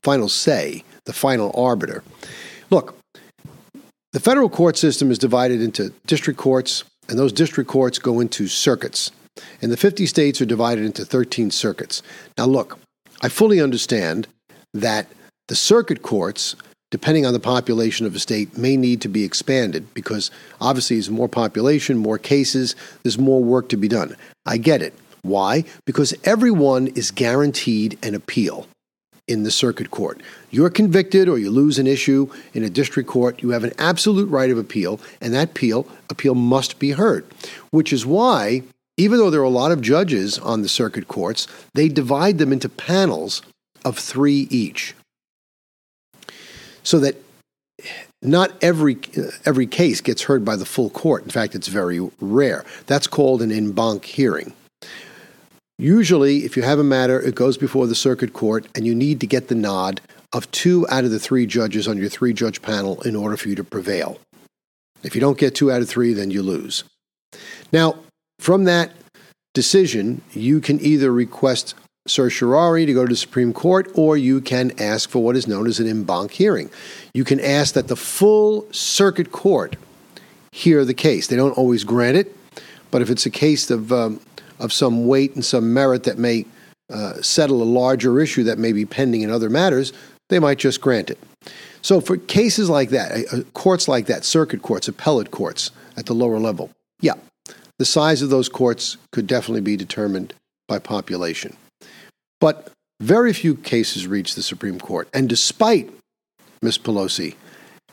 final 0.01 0.29
say, 0.29 0.85
the 1.07 1.13
final 1.13 1.51
arbiter. 1.57 2.05
Look, 2.71 2.97
the 4.13 4.21
federal 4.21 4.49
court 4.49 4.77
system 4.77 5.11
is 5.11 5.19
divided 5.19 5.61
into 5.61 5.93
district 6.07 6.39
courts, 6.39 6.85
and 7.09 7.19
those 7.19 7.33
district 7.33 7.69
courts 7.69 7.99
go 7.99 8.21
into 8.21 8.47
circuits. 8.47 9.11
And 9.61 9.73
the 9.73 9.77
50 9.77 10.07
states 10.07 10.41
are 10.41 10.47
divided 10.47 10.85
into 10.85 11.05
13 11.05 11.51
circuits. 11.51 12.05
Now, 12.39 12.47
look, 12.47 12.79
I 13.23 13.29
fully 13.29 13.61
understand 13.61 14.29
that 14.73 15.09
the 15.49 15.57
circuit 15.57 16.03
courts, 16.03 16.55
depending 16.93 17.27
on 17.27 17.33
the 17.33 17.41
population 17.41 18.07
of 18.07 18.15
a 18.15 18.21
state, 18.21 18.57
may 18.57 18.77
need 18.77 19.01
to 19.01 19.09
be 19.09 19.25
expanded 19.25 19.93
because 19.95 20.31
obviously 20.61 20.95
there's 20.95 21.11
more 21.11 21.29
population, 21.29 21.99
more 21.99 22.19
cases, 22.19 22.77
there's 23.03 23.19
more 23.19 23.43
work 23.43 23.69
to 23.71 23.77
be 23.77 23.89
done. 23.89 24.15
I 24.47 24.59
get 24.59 24.81
it. 24.81 24.95
Why? 25.27 25.65
Because 25.85 26.15
everyone 26.25 26.89
is 26.89 27.11
guaranteed 27.11 27.99
an 28.03 28.15
appeal 28.15 28.67
in 29.29 29.43
the 29.43 29.51
circuit 29.51 29.91
court. 29.91 30.23
You're 30.51 30.71
convicted 30.71 31.29
or 31.29 31.39
you 31.39 31.51
lose 31.51 31.79
an 31.79 31.87
issue 31.87 32.31
in 32.55 32.63
a 32.63 32.71
district 32.71 33.09
court, 33.09 33.43
you 33.43 33.51
have 33.51 33.65
an 33.65 33.73
absolute 33.79 34.29
right 34.31 34.51
of 34.51 34.59
appeal, 34.59 35.01
and 35.21 35.35
that 35.35 35.51
appeal 35.51 35.87
appeal 36.09 36.35
must 36.35 36.79
be 36.79 36.93
heard. 36.93 37.27
Which 37.71 37.93
is 37.93 38.07
why, 38.07 38.63
even 38.97 39.19
though 39.19 39.31
there 39.31 39.41
are 39.41 39.45
a 39.45 39.51
lot 39.51 39.73
of 39.73 39.81
judges 39.81 40.39
on 40.39 40.63
the 40.63 40.69
circuit 40.69 41.09
courts, 41.09 41.49
they 41.75 41.89
divide 41.89 42.39
them 42.39 42.53
into 42.53 42.69
panels 42.69 43.43
of 43.85 43.99
three 43.99 44.47
each. 44.51 44.95
So 46.83 47.01
that 47.01 47.17
not 48.23 48.53
every 48.63 48.99
every 49.45 49.67
case 49.67 50.01
gets 50.01 50.23
heard 50.23 50.45
by 50.45 50.57
the 50.57 50.65
full 50.65 50.91
court. 50.91 51.25
In 51.25 51.31
fact, 51.31 51.55
it's 51.55 51.69
very 51.69 52.01
rare. 52.21 52.65
That's 52.87 53.07
called 53.07 53.43
an 53.43 53.53
en 53.53 53.73
banc 53.73 54.05
hearing. 54.05 54.53
Usually, 55.79 56.45
if 56.45 56.57
you 56.57 56.63
have 56.63 56.79
a 56.79 56.85
matter, 56.85 57.21
it 57.21 57.35
goes 57.35 57.59
before 57.59 57.87
the 57.87 57.95
circuit 57.95 58.33
court, 58.33 58.67
and 58.75 58.87
you 58.87 58.95
need 58.95 59.21
to 59.21 59.27
get 59.27 59.49
the 59.49 59.55
nod 59.55 60.01
of 60.33 60.51
two 60.51 60.87
out 60.89 61.05
of 61.05 61.11
the 61.11 61.19
three 61.19 61.45
judges 61.45 61.87
on 61.87 61.99
your 61.99 62.09
three 62.09 62.33
judge 62.33 62.63
panel 62.63 63.01
in 63.03 63.15
order 63.15 63.37
for 63.37 63.49
you 63.49 63.55
to 63.57 63.65
prevail. 63.65 64.19
If 65.03 65.15
you 65.15 65.21
don't 65.21 65.39
get 65.39 65.55
two 65.55 65.71
out 65.71 65.83
of 65.83 65.89
three, 65.89 66.15
then 66.15 66.31
you 66.31 66.43
lose. 66.43 66.85
Now, 67.73 67.97
from 68.39 68.65
that 68.65 68.93
decision, 69.53 70.23
you 70.33 70.61
can 70.61 70.81
either 70.81 71.13
request 71.13 71.75
certiorari 72.07 72.87
to 72.87 72.95
go 72.95 73.05
to 73.05 73.11
the 73.11 73.17
Supreme 73.17 73.53
Court, 73.53 73.91
or 73.95 74.17
you 74.17 74.41
can 74.41 74.73
ask 74.81 75.11
for 75.11 75.23
what 75.23 75.37
is 75.37 75.47
known 75.47 75.67
as 75.67 75.79
an 75.79 75.89
en 75.89 76.05
banc 76.05 76.31
hearing. 76.31 76.71
You 77.13 77.25
can 77.25 77.41
ask 77.41 77.75
that 77.75 77.89
the 77.89 77.97
full 77.97 78.67
circuit 78.73 79.31
court 79.31 79.77
hear 80.53 80.85
the 80.87 80.95
case. 80.95 81.27
They 81.27 81.37
don't 81.37 81.57
always 81.57 81.85
grant 81.85 82.17
it, 82.17 82.35
but 82.91 83.03
if 83.03 83.11
it's 83.11 83.27
a 83.27 83.31
case 83.31 83.71
of 83.71 83.93
um, 83.93 84.21
of 84.59 84.73
some 84.73 85.07
weight 85.07 85.35
and 85.35 85.45
some 85.45 85.73
merit 85.73 86.05
that 86.05 86.19
may 86.19 86.45
uh, 86.91 87.21
settle 87.23 87.63
a 87.63 87.65
larger 87.65 88.21
issue 88.21 88.45
that 88.45 88.59
may 88.59 88.73
be 88.73 88.85
pending 88.85 89.23
in 89.23 89.31
other 89.31 89.51
matters, 89.51 89.93
they 90.29 90.39
might 90.39 90.59
just 90.59 90.81
grant 90.81 91.11
it. 91.11 91.19
So, 91.83 92.01
for 92.01 92.17
cases 92.17 92.69
like 92.69 92.91
that, 92.91 93.13
uh, 93.13 93.37
uh, 93.37 93.43
courts 93.55 93.87
like 93.89 94.07
that, 94.07 94.25
circuit 94.25 94.63
courts, 94.63 94.89
appellate 94.89 95.31
courts 95.31 95.71
at 95.97 96.07
the 96.07 96.15
lower 96.15 96.39
level, 96.39 96.71
yeah, 97.01 97.15
the 97.79 97.85
size 97.85 98.23
of 98.23 98.31
those 98.31 98.49
courts 98.49 98.97
could 99.13 99.27
definitely 99.27 99.61
be 99.61 99.77
determined 99.77 100.35
by 100.69 100.79
population. 100.79 101.57
But 102.41 102.73
very 103.01 103.33
few 103.33 103.55
cases 103.55 104.07
reach 104.07 104.35
the 104.35 104.43
Supreme 104.43 104.81
Court. 104.81 105.09
And 105.13 105.29
despite, 105.29 105.91
Ms. 106.63 106.79
Pelosi, 106.79 107.35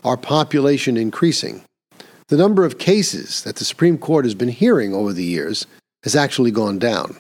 our 0.03 0.17
population 0.17 0.97
increasing, 0.97 1.63
the 2.29 2.37
number 2.37 2.65
of 2.65 2.77
cases 2.77 3.43
that 3.43 3.57
the 3.57 3.65
Supreme 3.65 3.97
Court 3.97 4.25
has 4.25 4.33
been 4.33 4.49
hearing 4.49 4.93
over 4.93 5.13
the 5.13 5.23
years 5.23 5.67
has 6.03 6.15
actually 6.15 6.51
gone 6.51 6.79
down. 6.79 7.17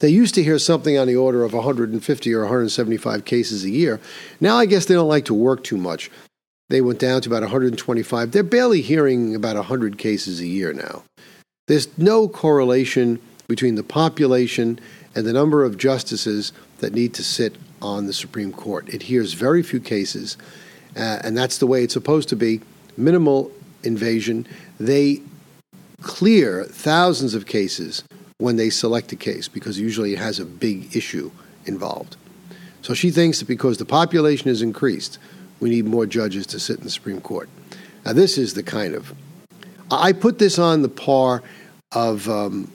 They 0.00 0.08
used 0.08 0.34
to 0.34 0.42
hear 0.42 0.58
something 0.58 0.98
on 0.98 1.06
the 1.06 1.16
order 1.16 1.44
of 1.44 1.52
150 1.52 2.34
or 2.34 2.40
175 2.40 3.24
cases 3.24 3.64
a 3.64 3.70
year. 3.70 4.00
Now 4.40 4.56
I 4.56 4.66
guess 4.66 4.86
they 4.86 4.94
don't 4.94 5.08
like 5.08 5.26
to 5.26 5.34
work 5.34 5.62
too 5.62 5.76
much. 5.76 6.10
They 6.68 6.80
went 6.80 6.98
down 6.98 7.20
to 7.22 7.28
about 7.28 7.42
125. 7.42 8.32
They're 8.32 8.42
barely 8.42 8.80
hearing 8.80 9.34
about 9.34 9.56
100 9.56 9.98
cases 9.98 10.40
a 10.40 10.46
year 10.46 10.72
now. 10.72 11.04
There's 11.68 11.96
no 11.96 12.28
correlation 12.28 13.20
between 13.46 13.76
the 13.76 13.82
population 13.82 14.80
and 15.14 15.26
the 15.26 15.32
number 15.32 15.64
of 15.64 15.76
justices 15.76 16.52
that 16.78 16.94
need 16.94 17.14
to 17.14 17.22
sit 17.22 17.56
on 17.80 18.06
the 18.06 18.12
Supreme 18.12 18.52
Court. 18.52 18.88
It 18.88 19.02
hears 19.02 19.34
very 19.34 19.62
few 19.62 19.80
cases, 19.80 20.36
uh, 20.96 21.20
and 21.22 21.36
that's 21.36 21.58
the 21.58 21.66
way 21.66 21.84
it's 21.84 21.94
supposed 21.94 22.28
to 22.30 22.36
be 22.36 22.60
minimal 22.96 23.52
invasion. 23.82 24.46
They 24.80 25.20
clear 26.02 26.64
thousands 26.64 27.34
of 27.34 27.46
cases 27.46 28.04
when 28.38 28.56
they 28.56 28.70
select 28.70 29.12
a 29.12 29.16
case 29.16 29.48
because 29.48 29.78
usually 29.78 30.12
it 30.12 30.18
has 30.18 30.38
a 30.38 30.44
big 30.44 30.94
issue 30.96 31.30
involved. 31.64 32.16
So 32.82 32.94
she 32.94 33.10
thinks 33.10 33.38
that 33.38 33.46
because 33.46 33.78
the 33.78 33.84
population 33.84 34.48
has 34.48 34.62
increased, 34.62 35.18
we 35.60 35.70
need 35.70 35.84
more 35.84 36.06
judges 36.06 36.46
to 36.48 36.58
sit 36.58 36.78
in 36.78 36.84
the 36.84 36.90
Supreme 36.90 37.20
Court. 37.20 37.48
Now, 38.04 38.12
this 38.12 38.36
is 38.36 38.54
the 38.54 38.64
kind 38.64 38.94
of. 38.94 39.14
I 39.90 40.12
put 40.12 40.38
this 40.38 40.58
on 40.58 40.82
the 40.82 40.88
par 40.88 41.42
of 41.92 42.28
um, 42.28 42.72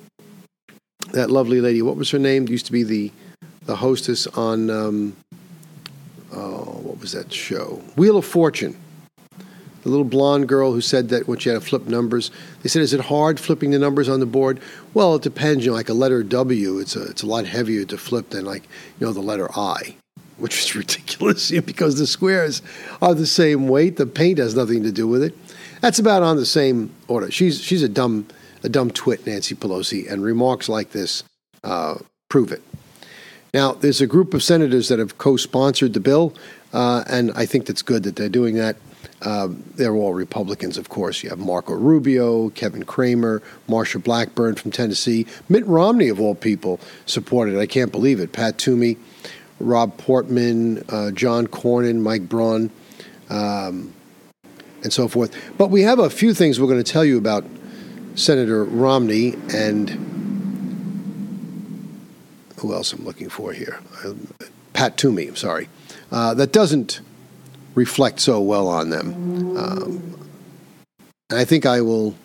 that 1.12 1.30
lovely 1.30 1.60
lady. 1.60 1.82
What 1.82 1.98
was 1.98 2.10
her 2.12 2.20
name? 2.20 2.48
Used 2.48 2.66
to 2.68 2.72
be 2.72 2.84
the 2.84 3.12
the 3.66 3.76
hostess 3.76 4.28
on 4.28 4.70
um, 4.70 5.18
oh, 6.32 6.80
what 6.84 7.02
was 7.02 7.12
that 7.12 7.34
show? 7.34 7.82
Wheel 7.98 8.18
of 8.18 8.26
Fortune 8.26 8.78
the 9.88 9.92
little 9.92 10.06
blonde 10.06 10.48
girl 10.50 10.74
who 10.74 10.82
said 10.82 11.10
that 11.10 11.28
when 11.28 11.40
she 11.40 11.50
had 11.50 11.56
to 11.56 11.66
flip 11.66 11.88
numbers, 11.88 12.30
they 12.62 12.70
said, 12.70 12.82
"Is 12.82 12.94
it 12.94 13.02
hard 13.02 13.40
flipping 13.40 13.72
the 13.72 13.80
numbers 13.80 14.10
on 14.10 14.20
the 14.20 14.26
board?" 14.26 14.60
Well, 14.94 15.16
it 15.16 15.22
depends. 15.22 15.64
You 15.64 15.72
know, 15.72 15.78
like 15.78 15.90
a 15.90 15.94
letter 15.94 16.24
W, 16.24 16.80
it's 16.80 16.96
a 16.96 17.04
it's 17.04 17.24
a 17.24 17.26
lot 17.26 17.46
heavier 17.46 17.86
to 17.86 17.98
flip 17.98 18.32
than 18.32 18.44
like 18.46 18.64
you 19.00 19.08
know 19.08 19.14
the 19.14 19.22
letter 19.22 19.50
I, 19.58 19.96
which 20.38 20.60
is 20.60 20.76
ridiculous 20.84 21.52
because 21.52 21.98
the 21.98 22.08
squares 22.08 22.62
are 23.02 23.16
the 23.16 23.26
same 23.26 23.68
weight. 23.68 23.96
The 23.96 24.06
paint 24.06 24.40
has 24.40 24.56
nothing 24.56 24.84
to 24.84 24.92
do 24.92 25.08
with 25.08 25.24
it. 25.24 25.36
That's 25.80 26.00
about 26.00 26.24
on 26.24 26.36
the 26.36 26.46
same 26.46 26.92
order. 27.08 27.32
She's 27.32 27.62
she's 27.62 27.84
a 27.84 27.90
dumb 27.90 28.28
a 28.64 28.70
dumb 28.70 28.92
twit, 28.92 29.26
Nancy 29.26 29.56
Pelosi, 29.56 30.12
and 30.12 30.22
remarks 30.22 30.68
like 30.68 30.92
this 30.92 31.24
uh, 31.64 31.96
prove 32.30 32.52
it. 32.52 32.62
Now, 33.54 33.72
there's 33.72 34.02
a 34.02 34.08
group 34.08 34.34
of 34.34 34.44
senators 34.44 34.90
that 34.90 35.00
have 35.00 35.18
co-sponsored 35.18 35.94
the 35.94 36.00
bill, 36.00 36.34
uh, 36.74 37.04
and 37.08 37.32
I 37.34 37.46
think 37.46 37.66
that's 37.66 37.82
good 37.82 38.04
that 38.04 38.16
they're 38.16 38.30
doing 38.30 38.56
that. 38.56 38.76
Um, 39.22 39.64
they're 39.76 39.96
all 39.96 40.14
Republicans, 40.14 40.78
of 40.78 40.90
course. 40.90 41.24
You 41.24 41.30
have 41.30 41.40
Marco 41.40 41.74
Rubio, 41.74 42.50
Kevin 42.50 42.84
Cramer, 42.84 43.42
Marsha 43.68 44.04
Blackburn 44.04 44.56
from 44.56 44.72
Tennessee, 44.72 45.26
Mitt 45.50 45.66
Romney, 45.66 46.10
of 46.10 46.20
all 46.20 46.36
people, 46.36 46.80
supported. 47.06 47.58
I 47.58 47.66
can't 47.66 47.92
believe 47.92 48.20
it. 48.20 48.32
Pat 48.32 48.58
Toomey, 48.58 48.98
Rob 49.60 49.98
Portman, 49.98 50.84
uh, 50.90 51.12
John 51.12 51.48
Cornyn, 51.48 52.02
Mike 52.02 52.30
Braun, 52.30 52.70
um, 53.30 53.94
and 54.84 54.94
so 54.94 55.08
forth. 55.08 55.36
But 55.58 55.70
we 55.70 55.82
have 55.82 56.00
a 56.00 56.10
few 56.10 56.34
things 56.34 56.60
we're 56.60 56.68
going 56.68 56.84
to 56.84 56.92
tell 56.92 57.06
you 57.06 57.18
about 57.18 57.44
Senator 58.16 58.64
Romney 58.64 59.36
and 59.54 59.90
who 62.58 62.74
else 62.74 62.94
I'm 62.94 63.06
looking 63.06 63.30
for 63.30 63.54
here? 63.54 63.80
Uh, 64.04 64.14
Pat 64.74 64.98
Toomey, 64.98 65.28
I'm 65.28 65.36
sorry. 65.36 65.70
Uh, 66.12 66.34
that 66.36 66.52
doesn't 66.52 67.02
reflect 67.78 68.20
so 68.20 68.42
well 68.42 68.68
on 68.68 68.90
them. 68.90 69.56
Um, 69.56 70.30
I 71.32 71.46
think 71.46 71.66
I 71.66 71.80
will 71.82 72.16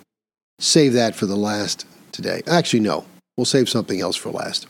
save 0.59 0.95
that 0.95 1.15
for 1.15 1.27
the 1.27 1.37
last 1.37 1.87
today. 2.11 2.43
Actually, 2.47 2.81
no, 2.81 3.05
we'll 3.37 3.45
save 3.45 3.69
something 3.69 4.01
else 4.01 4.17
for 4.17 4.31
last. 4.31 4.67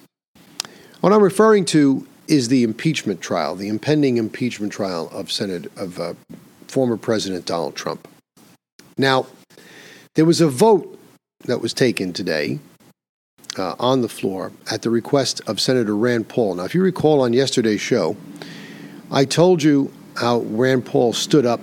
What 1.00 1.12
I'm 1.12 1.22
referring 1.22 1.64
to 1.66 2.06
is 2.26 2.48
the 2.48 2.64
impeachment 2.64 3.20
trial, 3.20 3.54
the 3.54 3.68
impending 3.68 4.16
impeachment 4.16 4.72
trial 4.72 5.08
of 5.12 5.30
Senate 5.30 5.70
of 5.76 6.00
uh, 6.00 6.14
former 6.66 6.96
President 6.96 7.46
Donald 7.46 7.76
Trump. 7.76 8.08
Now, 8.98 9.26
there 10.16 10.24
was 10.24 10.40
a 10.40 10.48
vote 10.48 10.98
that 11.44 11.60
was 11.60 11.72
taken 11.72 12.12
today 12.12 12.58
uh, 13.56 13.74
on 13.78 14.02
the 14.02 14.08
floor 14.08 14.52
at 14.70 14.82
the 14.82 14.90
request 14.90 15.40
of 15.46 15.60
Senator 15.60 15.96
Rand 15.96 16.28
Paul. 16.28 16.56
Now, 16.56 16.64
if 16.64 16.74
you 16.74 16.82
recall 16.82 17.20
on 17.20 17.32
yesterday's 17.32 17.80
show, 17.80 18.16
I 19.10 19.24
told 19.24 19.62
you 19.62 19.92
how 20.16 20.40
Rand 20.40 20.86
Paul 20.86 21.12
stood 21.12 21.46
up 21.46 21.60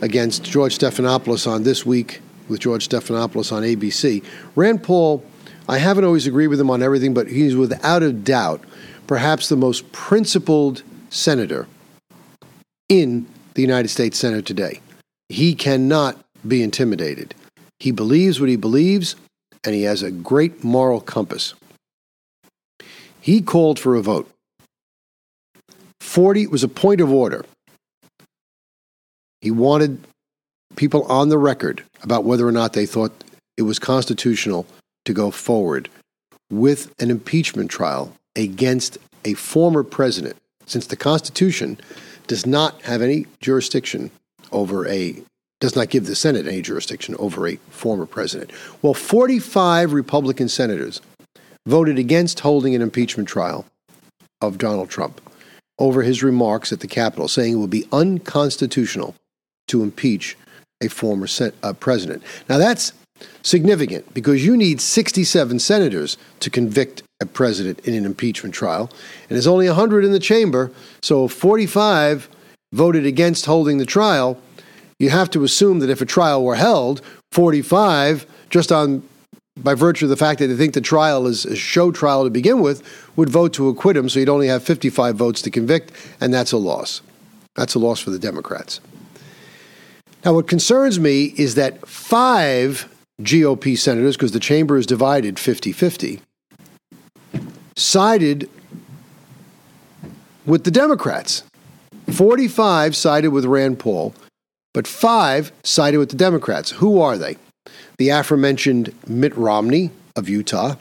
against 0.00 0.44
George 0.44 0.78
Stephanopoulos 0.78 1.46
on 1.46 1.62
This 1.62 1.86
Week 1.86 2.20
with 2.48 2.60
George 2.60 2.88
Stephanopoulos 2.88 3.52
on 3.52 3.62
ABC. 3.62 4.24
Rand 4.54 4.82
Paul, 4.82 5.24
I 5.68 5.78
haven't 5.78 6.04
always 6.04 6.26
agreed 6.26 6.48
with 6.48 6.60
him 6.60 6.70
on 6.70 6.82
everything, 6.82 7.14
but 7.14 7.28
he's 7.28 7.56
without 7.56 8.02
a 8.02 8.12
doubt 8.12 8.62
perhaps 9.06 9.48
the 9.48 9.56
most 9.56 9.90
principled 9.92 10.82
senator 11.10 11.66
in 12.88 13.26
the 13.54 13.62
United 13.62 13.88
States 13.88 14.18
Senate 14.18 14.46
today. 14.46 14.80
He 15.28 15.54
cannot 15.54 16.18
be 16.46 16.62
intimidated. 16.62 17.34
He 17.78 17.90
believes 17.90 18.40
what 18.40 18.48
he 18.48 18.56
believes, 18.56 19.16
and 19.64 19.74
he 19.74 19.82
has 19.82 20.02
a 20.02 20.10
great 20.10 20.62
moral 20.62 21.00
compass. 21.00 21.54
He 23.20 23.40
called 23.40 23.78
for 23.78 23.94
a 23.94 24.02
vote. 24.02 24.30
40 26.00 26.48
was 26.48 26.62
a 26.62 26.68
point 26.68 27.00
of 27.00 27.10
order. 27.10 27.44
He 29.44 29.50
wanted 29.50 29.98
people 30.74 31.02
on 31.02 31.28
the 31.28 31.36
record 31.36 31.84
about 32.02 32.24
whether 32.24 32.48
or 32.48 32.50
not 32.50 32.72
they 32.72 32.86
thought 32.86 33.12
it 33.58 33.62
was 33.62 33.78
constitutional 33.78 34.66
to 35.04 35.12
go 35.12 35.30
forward 35.30 35.90
with 36.50 36.94
an 36.98 37.10
impeachment 37.10 37.70
trial 37.70 38.14
against 38.34 38.96
a 39.22 39.34
former 39.34 39.82
president, 39.82 40.36
since 40.64 40.86
the 40.86 40.96
Constitution 40.96 41.78
does 42.26 42.46
not 42.46 42.80
have 42.82 43.02
any 43.02 43.26
jurisdiction 43.42 44.10
over 44.50 44.88
a 44.88 45.22
does 45.60 45.76
not 45.76 45.90
give 45.90 46.06
the 46.06 46.16
Senate 46.16 46.46
any 46.46 46.62
jurisdiction 46.62 47.14
over 47.18 47.46
a 47.46 47.56
former 47.68 48.06
president. 48.06 48.50
Well, 48.80 48.94
45 48.94 49.92
Republican 49.92 50.48
senators 50.48 51.02
voted 51.66 51.98
against 51.98 52.40
holding 52.40 52.74
an 52.74 52.80
impeachment 52.80 53.28
trial 53.28 53.66
of 54.40 54.56
Donald 54.56 54.88
Trump 54.88 55.20
over 55.78 56.02
his 56.02 56.22
remarks 56.22 56.72
at 56.72 56.80
the 56.80 56.86
Capitol, 56.86 57.28
saying 57.28 57.52
it 57.52 57.56
would 57.56 57.68
be 57.68 57.86
unconstitutional 57.92 59.14
to 59.68 59.82
impeach 59.82 60.36
a 60.82 60.88
former 60.88 61.26
uh, 61.62 61.72
president. 61.74 62.22
Now, 62.48 62.58
that's 62.58 62.92
significant 63.42 64.12
because 64.12 64.44
you 64.44 64.56
need 64.56 64.80
67 64.80 65.58
senators 65.58 66.16
to 66.40 66.50
convict 66.50 67.02
a 67.20 67.26
president 67.26 67.80
in 67.80 67.94
an 67.94 68.04
impeachment 68.04 68.54
trial, 68.54 68.90
and 69.28 69.30
there's 69.30 69.46
only 69.46 69.66
100 69.66 70.04
in 70.04 70.12
the 70.12 70.18
chamber, 70.18 70.72
so 71.02 71.28
45 71.28 72.28
voted 72.72 73.06
against 73.06 73.46
holding 73.46 73.78
the 73.78 73.86
trial. 73.86 74.38
You 74.98 75.10
have 75.10 75.30
to 75.30 75.44
assume 75.44 75.78
that 75.78 75.90
if 75.90 76.00
a 76.00 76.06
trial 76.06 76.44
were 76.44 76.56
held, 76.56 77.02
45, 77.32 78.26
just 78.50 78.72
on 78.72 79.02
by 79.56 79.74
virtue 79.74 80.06
of 80.06 80.08
the 80.08 80.16
fact 80.16 80.40
that 80.40 80.48
they 80.48 80.56
think 80.56 80.74
the 80.74 80.80
trial 80.80 81.28
is 81.28 81.44
a 81.44 81.54
show 81.54 81.92
trial 81.92 82.24
to 82.24 82.30
begin 82.30 82.60
with, 82.60 82.82
would 83.14 83.28
vote 83.28 83.52
to 83.54 83.68
acquit 83.68 83.96
him, 83.96 84.08
so 84.08 84.18
you'd 84.18 84.28
only 84.28 84.48
have 84.48 84.64
55 84.64 85.14
votes 85.14 85.42
to 85.42 85.50
convict, 85.50 85.92
and 86.20 86.34
that's 86.34 86.50
a 86.50 86.56
loss. 86.56 87.02
That's 87.54 87.76
a 87.76 87.78
loss 87.78 88.00
for 88.00 88.10
the 88.10 88.18
Democrats. 88.18 88.80
Now, 90.24 90.32
what 90.32 90.48
concerns 90.48 90.98
me 90.98 91.34
is 91.36 91.54
that 91.56 91.86
five 91.86 92.88
GOP 93.20 93.76
senators, 93.76 94.16
because 94.16 94.32
the 94.32 94.40
chamber 94.40 94.78
is 94.78 94.86
divided 94.86 95.38
50 95.38 95.72
50, 95.72 96.20
sided 97.76 98.48
with 100.46 100.64
the 100.64 100.70
Democrats. 100.70 101.42
45 102.10 102.94
sided 102.96 103.28
with 103.28 103.44
Rand 103.44 103.78
Paul, 103.78 104.14
but 104.72 104.86
five 104.86 105.52
sided 105.62 105.98
with 105.98 106.10
the 106.10 106.16
Democrats. 106.16 106.70
Who 106.72 107.00
are 107.00 107.16
they? 107.18 107.36
The 107.98 108.10
aforementioned 108.10 108.94
Mitt 109.06 109.34
Romney 109.36 109.90
of 110.16 110.28
Utah, 110.28 110.76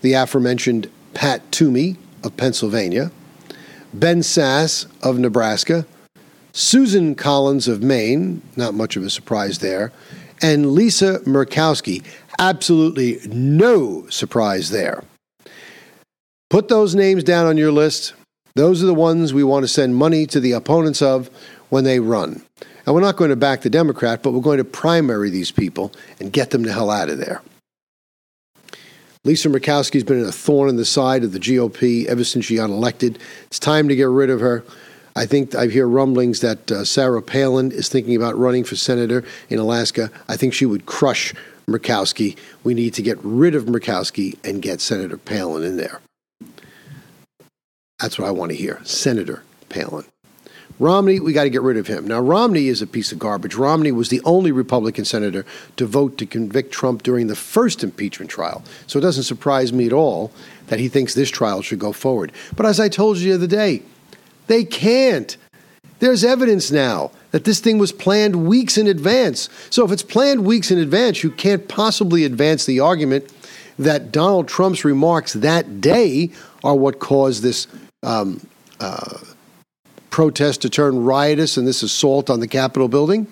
the 0.00 0.14
aforementioned 0.14 0.90
Pat 1.14 1.50
Toomey 1.52 1.96
of 2.22 2.36
Pennsylvania, 2.36 3.10
Ben 3.94 4.20
Sasse 4.20 4.86
of 5.02 5.18
Nebraska, 5.18 5.86
Susan 6.56 7.14
Collins 7.14 7.68
of 7.68 7.82
Maine, 7.82 8.40
not 8.56 8.72
much 8.72 8.96
of 8.96 9.02
a 9.02 9.10
surprise 9.10 9.58
there, 9.58 9.92
and 10.40 10.72
Lisa 10.72 11.18
Murkowski, 11.26 12.02
absolutely 12.38 13.20
no 13.26 14.08
surprise 14.08 14.70
there. 14.70 15.04
Put 16.48 16.68
those 16.68 16.94
names 16.94 17.22
down 17.22 17.44
on 17.44 17.58
your 17.58 17.72
list. 17.72 18.14
Those 18.54 18.82
are 18.82 18.86
the 18.86 18.94
ones 18.94 19.34
we 19.34 19.44
want 19.44 19.64
to 19.64 19.68
send 19.68 19.96
money 19.96 20.24
to 20.28 20.40
the 20.40 20.52
opponents 20.52 21.02
of 21.02 21.28
when 21.68 21.84
they 21.84 22.00
run. 22.00 22.42
And 22.86 22.94
we're 22.94 23.02
not 23.02 23.16
going 23.16 23.28
to 23.28 23.36
back 23.36 23.60
the 23.60 23.68
Democrat, 23.68 24.22
but 24.22 24.30
we're 24.30 24.40
going 24.40 24.56
to 24.56 24.64
primary 24.64 25.28
these 25.28 25.50
people 25.50 25.92
and 26.18 26.32
get 26.32 26.52
them 26.52 26.62
the 26.62 26.72
hell 26.72 26.90
out 26.90 27.10
of 27.10 27.18
there. 27.18 27.42
Lisa 29.24 29.50
Murkowski's 29.50 30.04
been 30.04 30.24
a 30.24 30.32
thorn 30.32 30.70
in 30.70 30.76
the 30.76 30.86
side 30.86 31.22
of 31.22 31.32
the 31.32 31.38
GOP 31.38 32.06
ever 32.06 32.24
since 32.24 32.46
she 32.46 32.56
got 32.56 32.70
elected. 32.70 33.18
It's 33.48 33.58
time 33.58 33.88
to 33.88 33.96
get 33.96 34.08
rid 34.08 34.30
of 34.30 34.40
her. 34.40 34.64
I 35.16 35.24
think 35.24 35.54
I 35.54 35.66
hear 35.68 35.88
rumblings 35.88 36.40
that 36.40 36.70
uh, 36.70 36.84
Sarah 36.84 37.22
Palin 37.22 37.72
is 37.72 37.88
thinking 37.88 38.14
about 38.14 38.38
running 38.38 38.64
for 38.64 38.76
senator 38.76 39.24
in 39.48 39.58
Alaska. 39.58 40.10
I 40.28 40.36
think 40.36 40.52
she 40.52 40.66
would 40.66 40.84
crush 40.84 41.32
Murkowski. 41.66 42.36
We 42.64 42.74
need 42.74 42.92
to 42.94 43.02
get 43.02 43.16
rid 43.22 43.54
of 43.54 43.64
Murkowski 43.64 44.36
and 44.44 44.60
get 44.60 44.82
Senator 44.82 45.16
Palin 45.16 45.64
in 45.64 45.78
there. 45.78 46.02
That's 47.98 48.18
what 48.18 48.28
I 48.28 48.30
want 48.30 48.50
to 48.50 48.56
hear. 48.56 48.78
Senator 48.84 49.42
Palin. 49.70 50.04
Romney, 50.78 51.18
we 51.18 51.32
got 51.32 51.44
to 51.44 51.50
get 51.50 51.62
rid 51.62 51.78
of 51.78 51.86
him. 51.86 52.06
Now, 52.06 52.20
Romney 52.20 52.68
is 52.68 52.82
a 52.82 52.86
piece 52.86 53.10
of 53.10 53.18
garbage. 53.18 53.54
Romney 53.54 53.92
was 53.92 54.10
the 54.10 54.20
only 54.26 54.52
Republican 54.52 55.06
senator 55.06 55.46
to 55.76 55.86
vote 55.86 56.18
to 56.18 56.26
convict 56.26 56.70
Trump 56.72 57.02
during 57.02 57.28
the 57.28 57.34
first 57.34 57.82
impeachment 57.82 58.30
trial. 58.30 58.62
So 58.86 58.98
it 58.98 59.02
doesn't 59.02 59.22
surprise 59.22 59.72
me 59.72 59.86
at 59.86 59.94
all 59.94 60.30
that 60.66 60.78
he 60.78 60.88
thinks 60.88 61.14
this 61.14 61.30
trial 61.30 61.62
should 61.62 61.78
go 61.78 61.94
forward. 61.94 62.32
But 62.54 62.66
as 62.66 62.78
I 62.78 62.90
told 62.90 63.16
you 63.16 63.30
the 63.30 63.36
other 63.36 63.46
day, 63.46 63.82
they 64.46 64.64
can't. 64.64 65.36
There's 65.98 66.24
evidence 66.24 66.70
now 66.70 67.10
that 67.30 67.44
this 67.44 67.60
thing 67.60 67.78
was 67.78 67.92
planned 67.92 68.46
weeks 68.46 68.78
in 68.78 68.86
advance. 68.86 69.48
So 69.70 69.84
if 69.84 69.92
it's 69.92 70.02
planned 70.02 70.44
weeks 70.44 70.70
in 70.70 70.78
advance, 70.78 71.22
you 71.22 71.30
can't 71.30 71.66
possibly 71.68 72.24
advance 72.24 72.66
the 72.66 72.80
argument 72.80 73.32
that 73.78 74.12
Donald 74.12 74.48
Trump's 74.48 74.84
remarks 74.84 75.34
that 75.34 75.80
day 75.80 76.30
are 76.64 76.74
what 76.74 76.98
caused 76.98 77.42
this 77.42 77.66
um, 78.02 78.46
uh, 78.80 79.18
protest 80.10 80.62
to 80.62 80.70
turn 80.70 81.04
riotous 81.04 81.56
and 81.56 81.66
this 81.66 81.82
assault 81.82 82.30
on 82.30 82.40
the 82.40 82.48
Capitol 82.48 82.88
building. 82.88 83.26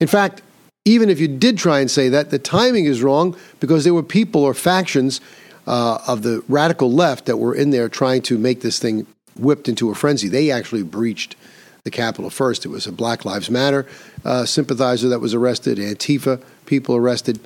In 0.00 0.08
fact, 0.08 0.42
even 0.86 1.08
if 1.08 1.18
you 1.18 1.28
did 1.28 1.56
try 1.56 1.80
and 1.80 1.90
say 1.90 2.08
that, 2.10 2.30
the 2.30 2.38
timing 2.38 2.84
is 2.84 3.02
wrong 3.02 3.36
because 3.60 3.84
there 3.84 3.94
were 3.94 4.02
people 4.02 4.42
or 4.42 4.54
factions 4.54 5.20
uh, 5.66 5.98
of 6.06 6.22
the 6.22 6.42
radical 6.48 6.92
left 6.92 7.26
that 7.26 7.38
were 7.38 7.54
in 7.54 7.70
there 7.70 7.88
trying 7.88 8.22
to 8.22 8.38
make 8.38 8.60
this 8.60 8.78
thing 8.78 9.06
whipped 9.36 9.68
into 9.68 9.90
a 9.90 9.94
frenzy. 9.94 10.28
They 10.28 10.50
actually 10.50 10.82
breached 10.82 11.36
the 11.84 11.90
Capitol 11.90 12.30
first. 12.30 12.64
It 12.64 12.68
was 12.68 12.86
a 12.86 12.92
Black 12.92 13.24
Lives 13.24 13.50
Matter 13.50 13.86
uh, 14.24 14.46
sympathizer 14.46 15.08
that 15.08 15.20
was 15.20 15.34
arrested, 15.34 15.78
Antifa 15.78 16.42
people 16.66 16.96
arrested. 16.96 17.40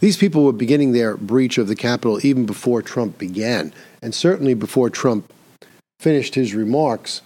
These 0.00 0.16
people 0.16 0.44
were 0.44 0.52
beginning 0.52 0.92
their 0.92 1.16
breach 1.16 1.58
of 1.58 1.68
the 1.68 1.76
Capitol 1.76 2.24
even 2.24 2.46
before 2.46 2.82
Trump 2.82 3.18
began, 3.18 3.72
and 4.02 4.14
certainly 4.14 4.54
before 4.54 4.90
Trump 4.90 5.32
finished 6.00 6.34
his 6.34 6.54
remarks 6.54 7.20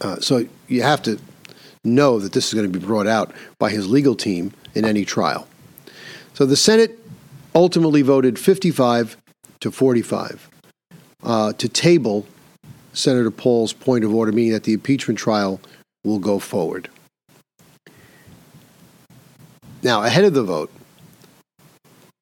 uh, 0.00 0.20
so 0.20 0.46
you 0.68 0.82
have 0.82 1.02
to 1.02 1.18
know 1.82 2.18
that 2.18 2.32
this 2.32 2.48
is 2.48 2.54
going 2.54 2.70
to 2.70 2.78
be 2.78 2.84
brought 2.84 3.06
out 3.06 3.32
by 3.58 3.70
his 3.70 3.88
legal 3.88 4.14
team 4.14 4.52
in 4.74 4.84
any 4.84 5.04
trial. 5.04 5.48
So 6.34 6.46
the 6.46 6.56
Senate 6.56 6.98
ultimately 7.54 8.02
voted 8.02 8.38
55 8.38 9.16
to 9.60 9.70
45 9.70 10.50
uh, 11.22 11.52
to 11.54 11.68
table 11.68 12.26
Senator 12.94 13.30
Paul's 13.30 13.72
point 13.72 14.04
of 14.04 14.14
order, 14.14 14.32
meaning 14.32 14.52
that 14.52 14.64
the 14.64 14.72
impeachment 14.72 15.18
trial 15.18 15.60
will 16.04 16.18
go 16.18 16.38
forward. 16.38 16.88
Now, 19.82 20.02
ahead 20.02 20.24
of 20.24 20.32
the 20.32 20.42
vote, 20.42 20.72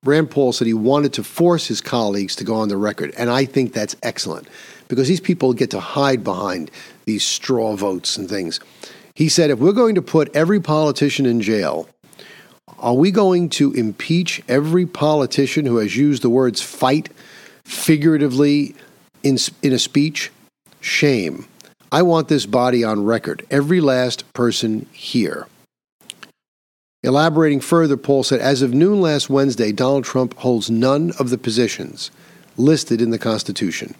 Rand 0.04 0.32
Paul 0.32 0.52
said 0.52 0.66
he 0.66 0.74
wanted 0.74 1.12
to 1.12 1.22
force 1.22 1.68
his 1.68 1.80
colleagues 1.80 2.34
to 2.36 2.44
go 2.44 2.56
on 2.56 2.68
the 2.68 2.76
record, 2.76 3.12
and 3.16 3.30
I 3.30 3.44
think 3.44 3.72
that's 3.72 3.94
excellent 4.02 4.48
because 4.88 5.06
these 5.06 5.20
people 5.20 5.52
get 5.52 5.70
to 5.70 5.78
hide 5.78 6.24
behind 6.24 6.72
these 7.04 7.24
straw 7.24 7.76
votes 7.76 8.16
and 8.16 8.28
things. 8.28 8.58
He 9.14 9.28
said, 9.28 9.50
if 9.50 9.60
we're 9.60 9.72
going 9.72 9.94
to 9.94 10.02
put 10.02 10.34
every 10.34 10.60
politician 10.60 11.24
in 11.24 11.40
jail, 11.40 11.88
are 12.78 12.94
we 12.94 13.12
going 13.12 13.48
to 13.50 13.72
impeach 13.74 14.42
every 14.48 14.86
politician 14.86 15.66
who 15.66 15.76
has 15.76 15.96
used 15.96 16.22
the 16.22 16.30
words 16.30 16.60
fight 16.60 17.10
figuratively 17.64 18.74
in, 19.22 19.38
in 19.62 19.72
a 19.72 19.78
speech? 19.78 20.32
Shame. 20.82 21.46
I 21.92 22.02
want 22.02 22.28
this 22.28 22.44
body 22.44 22.82
on 22.82 23.04
record, 23.04 23.46
every 23.50 23.80
last 23.80 24.30
person 24.34 24.86
here. 24.92 25.46
Elaborating 27.04 27.60
further, 27.60 27.96
Paul 27.96 28.24
said, 28.24 28.40
as 28.40 28.62
of 28.62 28.74
noon 28.74 29.00
last 29.00 29.30
Wednesday, 29.30 29.72
Donald 29.72 30.04
Trump 30.04 30.34
holds 30.38 30.70
none 30.70 31.12
of 31.18 31.30
the 31.30 31.38
positions 31.38 32.10
listed 32.56 33.00
in 33.00 33.10
the 33.10 33.18
Constitution. 33.18 33.94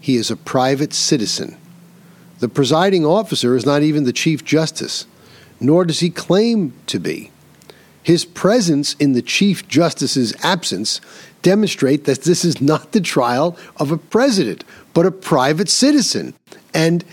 He 0.00 0.16
is 0.16 0.30
a 0.30 0.36
private 0.36 0.94
citizen. 0.94 1.56
The 2.38 2.48
presiding 2.48 3.04
officer 3.04 3.54
is 3.54 3.66
not 3.66 3.82
even 3.82 4.04
the 4.04 4.12
Chief 4.12 4.44
Justice, 4.44 5.06
nor 5.60 5.84
does 5.84 6.00
he 6.00 6.10
claim 6.10 6.72
to 6.86 6.98
be. 6.98 7.30
His 8.08 8.24
presence 8.24 8.94
in 8.94 9.12
the 9.12 9.20
Chief 9.20 9.68
Justice's 9.68 10.34
absence 10.42 11.02
demonstrate 11.42 12.06
that 12.06 12.22
this 12.22 12.42
is 12.42 12.58
not 12.58 12.92
the 12.92 13.02
trial 13.02 13.54
of 13.76 13.92
a 13.92 13.98
president, 13.98 14.64
but 14.94 15.04
a 15.04 15.10
private 15.10 15.68
citizen. 15.68 16.32
And 16.72 17.04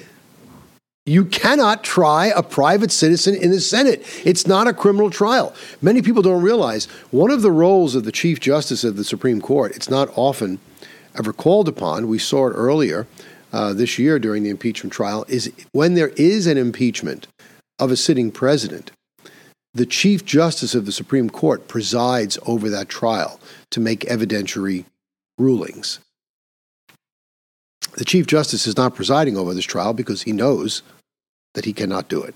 you 1.06 1.26
cannot 1.26 1.84
try 1.84 2.28
a 2.28 2.42
private 2.42 2.94
citizen 2.94 3.36
in 3.36 3.52
the 3.52 3.60
Senate. 3.60 4.06
It's 4.24 4.48
not 4.48 4.70
a 4.70 4.74
criminal 4.74 5.10
trial. 5.10 5.54
Many 5.82 6.02
people 6.02 6.22
don't 6.22 6.42
realize 6.42 6.86
one 7.12 7.30
of 7.30 7.42
the 7.42 7.52
roles 7.52 7.94
of 7.94 8.06
the 8.06 8.12
Chief 8.14 8.40
Justice 8.40 8.86
of 8.86 8.96
the 8.96 9.04
Supreme 9.04 9.42
Court, 9.42 9.76
it's 9.76 9.90
not 9.90 10.10
often 10.16 10.60
ever 11.14 11.34
called 11.34 11.68
upon. 11.68 12.08
We 12.08 12.20
saw 12.20 12.48
it 12.48 12.52
earlier 12.52 13.06
uh, 13.52 13.74
this 13.74 14.00
year 14.00 14.18
during 14.18 14.44
the 14.44 14.50
impeachment 14.50 14.94
trial. 14.94 15.26
Is 15.28 15.52
when 15.74 15.96
there 15.96 16.14
is 16.16 16.48
an 16.48 16.58
impeachment 16.58 17.28
of 17.80 17.92
a 17.92 17.98
sitting 17.98 18.32
president, 18.32 18.92
the 19.76 19.86
Chief 19.86 20.26
Justice 20.26 20.74
of 20.74 20.86
the 20.86 20.92
Supreme 20.94 21.30
Court 21.30 21.68
presides 21.68 22.40
over 22.48 22.70
that 22.70 22.90
trial 22.90 23.40
to 23.72 23.82
make 23.82 24.00
evidentiary 24.02 24.86
rulings. 25.38 26.00
The 27.98 28.06
Chief 28.06 28.26
Justice 28.26 28.66
is 28.68 28.78
not 28.78 28.96
presiding 28.96 29.38
over 29.38 29.54
this 29.54 29.66
trial 29.66 29.94
because 29.94 30.24
he 30.24 30.32
knows 30.32 30.82
that 31.54 31.66
he 31.66 31.74
cannot 31.74 32.08
do 32.08 32.24
it. 32.24 32.36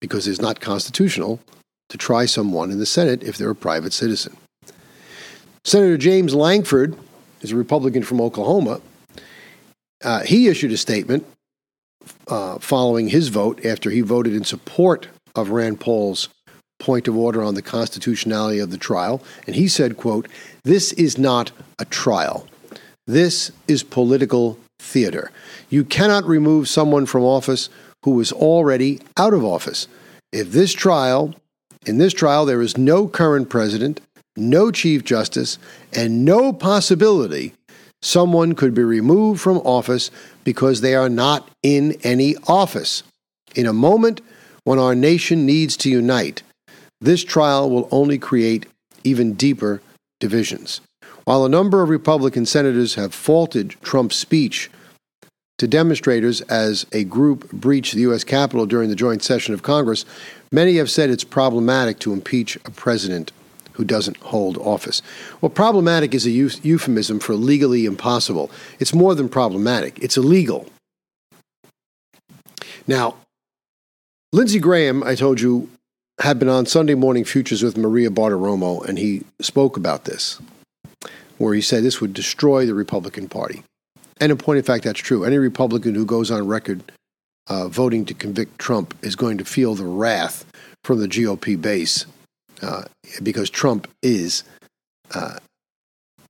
because 0.00 0.28
it's 0.28 0.40
not 0.40 0.60
constitutional 0.60 1.40
to 1.88 1.96
try 1.96 2.26
someone 2.26 2.70
in 2.70 2.78
the 2.78 2.84
Senate 2.84 3.22
if 3.22 3.38
they're 3.38 3.48
a 3.48 3.54
private 3.54 3.94
citizen. 3.94 4.36
Senator 5.64 5.96
James 5.96 6.34
Lankford 6.34 6.94
is 7.40 7.52
a 7.52 7.56
Republican 7.56 8.02
from 8.02 8.20
Oklahoma. 8.20 8.82
Uh, 10.02 10.20
he 10.20 10.48
issued 10.48 10.72
a 10.72 10.76
statement 10.76 11.26
uh, 12.28 12.58
following 12.58 13.08
his 13.08 13.28
vote 13.28 13.64
after 13.64 13.88
he 13.88 14.02
voted 14.02 14.34
in 14.34 14.44
support 14.44 15.08
of 15.34 15.48
Rand 15.48 15.80
Paul's 15.80 16.28
point 16.78 17.08
of 17.08 17.16
order 17.16 17.42
on 17.42 17.54
the 17.54 17.62
constitutionality 17.62 18.58
of 18.58 18.70
the 18.70 18.78
trial, 18.78 19.22
and 19.46 19.56
he 19.56 19.68
said, 19.68 19.96
quote, 19.96 20.28
"This 20.64 20.92
is 20.92 21.18
not 21.18 21.52
a 21.78 21.84
trial. 21.84 22.46
This 23.06 23.52
is 23.68 23.82
political 23.82 24.58
theater. 24.78 25.30
You 25.70 25.84
cannot 25.84 26.24
remove 26.24 26.68
someone 26.68 27.06
from 27.06 27.22
office 27.22 27.68
who 28.04 28.20
is 28.20 28.32
already 28.32 29.00
out 29.16 29.32
of 29.32 29.44
office. 29.44 29.88
If 30.32 30.52
this 30.52 30.72
trial, 30.72 31.34
in 31.86 31.98
this 31.98 32.12
trial 32.12 32.44
there 32.44 32.60
is 32.60 32.76
no 32.76 33.08
current 33.08 33.48
president, 33.48 34.00
no 34.36 34.70
chief 34.70 35.04
justice, 35.04 35.58
and 35.92 36.24
no 36.24 36.52
possibility 36.52 37.54
someone 38.02 38.54
could 38.54 38.74
be 38.74 38.82
removed 38.82 39.40
from 39.40 39.56
office 39.58 40.10
because 40.44 40.80
they 40.80 40.94
are 40.94 41.08
not 41.08 41.48
in 41.62 41.96
any 42.02 42.36
office. 42.46 43.02
In 43.54 43.66
a 43.66 43.72
moment 43.72 44.20
when 44.64 44.78
our 44.78 44.94
nation 44.94 45.46
needs 45.46 45.76
to 45.78 45.90
unite, 45.90 46.42
this 47.04 47.22
trial 47.22 47.70
will 47.70 47.88
only 47.90 48.18
create 48.18 48.66
even 49.04 49.34
deeper 49.34 49.82
divisions. 50.20 50.80
While 51.24 51.44
a 51.44 51.50
number 51.50 51.82
of 51.82 51.88
Republican 51.88 52.46
senators 52.46 52.94
have 52.94 53.14
faulted 53.14 53.76
Trump's 53.82 54.16
speech 54.16 54.70
to 55.58 55.68
demonstrators 55.68 56.40
as 56.42 56.86
a 56.92 57.04
group 57.04 57.50
breached 57.52 57.94
the 57.94 58.00
U.S. 58.02 58.24
Capitol 58.24 58.66
during 58.66 58.88
the 58.88 58.96
joint 58.96 59.22
session 59.22 59.54
of 59.54 59.62
Congress, 59.62 60.04
many 60.50 60.76
have 60.76 60.90
said 60.90 61.10
it's 61.10 61.24
problematic 61.24 61.98
to 62.00 62.12
impeach 62.12 62.56
a 62.64 62.70
president 62.70 63.32
who 63.72 63.84
doesn't 63.84 64.16
hold 64.18 64.56
office. 64.58 65.02
Well, 65.40 65.50
problematic 65.50 66.14
is 66.14 66.26
a 66.26 66.30
euphemism 66.30 67.20
for 67.20 67.34
legally 67.34 67.86
impossible. 67.86 68.50
It's 68.78 68.94
more 68.94 69.14
than 69.14 69.28
problematic, 69.28 69.98
it's 69.98 70.16
illegal. 70.16 70.66
Now, 72.86 73.16
Lindsey 74.32 74.58
Graham, 74.58 75.02
I 75.02 75.14
told 75.14 75.40
you, 75.40 75.68
had 76.20 76.38
been 76.38 76.48
on 76.48 76.66
Sunday 76.66 76.94
Morning 76.94 77.24
Futures 77.24 77.62
with 77.62 77.76
Maria 77.76 78.10
Bartiromo, 78.10 78.84
and 78.86 78.98
he 78.98 79.24
spoke 79.40 79.76
about 79.76 80.04
this, 80.04 80.40
where 81.38 81.54
he 81.54 81.60
said 81.60 81.82
this 81.82 82.00
would 82.00 82.14
destroy 82.14 82.66
the 82.66 82.74
Republican 82.74 83.28
Party. 83.28 83.64
And 84.20 84.30
in 84.30 84.38
point 84.38 84.58
of 84.58 84.66
fact, 84.66 84.84
that's 84.84 85.00
true. 85.00 85.24
Any 85.24 85.38
Republican 85.38 85.94
who 85.94 86.06
goes 86.06 86.30
on 86.30 86.46
record 86.46 86.92
uh, 87.48 87.68
voting 87.68 88.04
to 88.06 88.14
convict 88.14 88.58
Trump 88.58 88.96
is 89.02 89.16
going 89.16 89.38
to 89.38 89.44
feel 89.44 89.74
the 89.74 89.84
wrath 89.84 90.44
from 90.84 91.00
the 91.00 91.08
GOP 91.08 91.60
base 91.60 92.06
uh, 92.62 92.84
because 93.22 93.50
Trump 93.50 93.88
is 94.02 94.44
uh, 95.14 95.38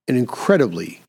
an 0.09 0.17
incredibly 0.17 1.01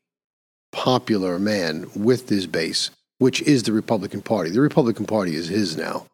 popular 0.72 1.38
man 1.38 1.86
with 1.96 2.28
this 2.28 2.46
base, 2.46 2.90
which 3.18 3.40
is 3.42 3.62
the 3.62 3.72
Republican 3.72 4.20
Party. 4.20 4.50
The 4.50 4.60
Republican 4.60 5.06
Party 5.06 5.34
is 5.34 5.48
his 5.48 5.76
now. 5.76 6.06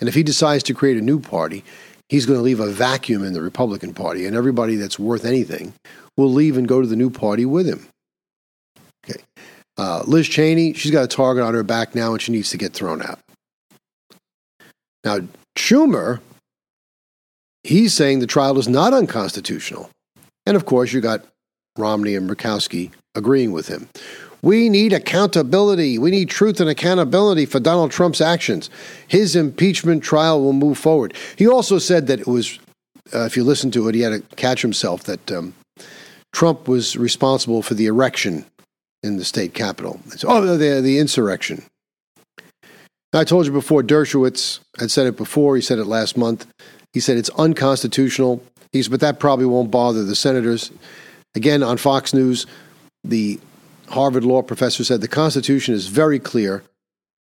And 0.00 0.08
if 0.08 0.14
he 0.14 0.22
decides 0.22 0.62
to 0.64 0.74
create 0.74 0.96
a 0.96 1.02
new 1.02 1.20
party, 1.20 1.64
he's 2.08 2.26
going 2.26 2.38
to 2.38 2.42
leave 2.42 2.60
a 2.60 2.70
vacuum 2.70 3.24
in 3.24 3.32
the 3.32 3.42
Republican 3.42 3.94
Party, 3.94 4.26
and 4.26 4.36
everybody 4.36 4.76
that's 4.76 4.98
worth 4.98 5.24
anything 5.24 5.74
will 6.16 6.32
leave 6.32 6.56
and 6.56 6.68
go 6.68 6.80
to 6.80 6.86
the 6.86 6.96
new 6.96 7.10
party 7.10 7.44
with 7.44 7.66
him. 7.66 7.86
Okay. 9.04 9.22
Uh, 9.76 10.02
Liz 10.06 10.28
Cheney, 10.28 10.72
she's 10.72 10.92
got 10.92 11.04
a 11.04 11.08
target 11.08 11.44
on 11.44 11.54
her 11.54 11.62
back 11.62 11.94
now, 11.94 12.12
and 12.12 12.22
she 12.22 12.32
needs 12.32 12.50
to 12.50 12.56
get 12.56 12.72
thrown 12.72 13.02
out. 13.02 13.18
Now, 15.04 15.20
Schumer 15.56 16.20
He's 17.66 17.94
saying 17.94 18.20
the 18.20 18.28
trial 18.28 18.58
is 18.58 18.68
not 18.68 18.94
unconstitutional. 18.94 19.90
And 20.46 20.56
of 20.56 20.66
course, 20.66 20.92
you 20.92 21.00
got 21.00 21.24
Romney 21.76 22.14
and 22.14 22.30
Murkowski 22.30 22.92
agreeing 23.16 23.50
with 23.50 23.66
him. 23.66 23.88
We 24.46 24.68
need 24.68 24.92
accountability. 24.92 25.98
We 25.98 26.12
need 26.12 26.30
truth 26.30 26.60
and 26.60 26.70
accountability 26.70 27.46
for 27.46 27.58
Donald 27.58 27.90
Trump's 27.90 28.20
actions. 28.20 28.70
His 29.08 29.34
impeachment 29.34 30.04
trial 30.04 30.40
will 30.40 30.52
move 30.52 30.78
forward. 30.78 31.14
He 31.34 31.48
also 31.48 31.80
said 31.80 32.06
that 32.06 32.20
it 32.20 32.28
was, 32.28 32.60
uh, 33.12 33.24
if 33.24 33.36
you 33.36 33.42
listen 33.42 33.72
to 33.72 33.88
it, 33.88 33.96
he 33.96 34.02
had 34.02 34.10
to 34.10 34.36
catch 34.36 34.62
himself 34.62 35.02
that 35.02 35.32
um, 35.32 35.52
Trump 36.32 36.68
was 36.68 36.96
responsible 36.96 37.60
for 37.60 37.74
the 37.74 37.86
erection 37.86 38.46
in 39.02 39.16
the 39.16 39.24
state 39.24 39.52
capitol. 39.52 39.98
oh, 40.22 40.56
the, 40.56 40.80
the 40.80 41.00
insurrection. 41.00 41.64
I 43.12 43.24
told 43.24 43.46
you 43.46 43.52
before, 43.52 43.82
Dershowitz 43.82 44.60
had 44.78 44.92
said 44.92 45.08
it 45.08 45.16
before. 45.16 45.56
He 45.56 45.62
said 45.62 45.80
it 45.80 45.86
last 45.86 46.16
month. 46.16 46.46
He 46.92 47.00
said 47.00 47.16
it's 47.16 47.30
unconstitutional. 47.30 48.40
He's, 48.70 48.86
but 48.86 49.00
that 49.00 49.18
probably 49.18 49.46
won't 49.46 49.72
bother 49.72 50.04
the 50.04 50.14
senators. 50.14 50.70
Again, 51.34 51.64
on 51.64 51.78
Fox 51.78 52.14
News, 52.14 52.46
the 53.02 53.40
Harvard 53.88 54.24
law 54.24 54.42
professor 54.42 54.84
said 54.84 55.00
the 55.00 55.08
Constitution 55.08 55.74
is 55.74 55.88
very 55.88 56.18
clear. 56.18 56.62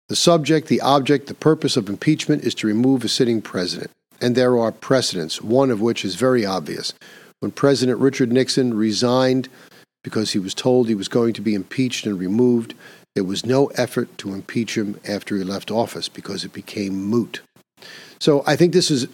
The 0.08 0.16
subject, 0.16 0.68
the 0.68 0.80
object, 0.80 1.26
the 1.26 1.34
purpose 1.34 1.76
of 1.76 1.88
impeachment 1.88 2.44
is 2.44 2.54
to 2.56 2.66
remove 2.66 3.04
a 3.04 3.08
sitting 3.08 3.42
president. 3.42 3.90
And 4.20 4.34
there 4.34 4.58
are 4.58 4.72
precedents, 4.72 5.42
one 5.42 5.70
of 5.70 5.80
which 5.80 6.04
is 6.04 6.14
very 6.14 6.46
obvious. 6.46 6.94
When 7.40 7.50
President 7.50 7.98
Richard 7.98 8.32
Nixon 8.32 8.74
resigned 8.74 9.48
because 10.02 10.32
he 10.32 10.38
was 10.38 10.54
told 10.54 10.88
he 10.88 10.94
was 10.94 11.08
going 11.08 11.32
to 11.34 11.42
be 11.42 11.54
impeached 11.54 12.06
and 12.06 12.18
removed, 12.18 12.74
there 13.14 13.24
was 13.24 13.44
no 13.44 13.66
effort 13.74 14.16
to 14.18 14.32
impeach 14.32 14.76
him 14.76 15.00
after 15.06 15.36
he 15.36 15.42
left 15.42 15.70
office 15.70 16.08
because 16.08 16.44
it 16.44 16.52
became 16.52 16.94
moot. 16.94 17.40
So 18.20 18.44
I 18.46 18.56
think 18.56 18.72
this 18.72 18.90
is 18.90 19.08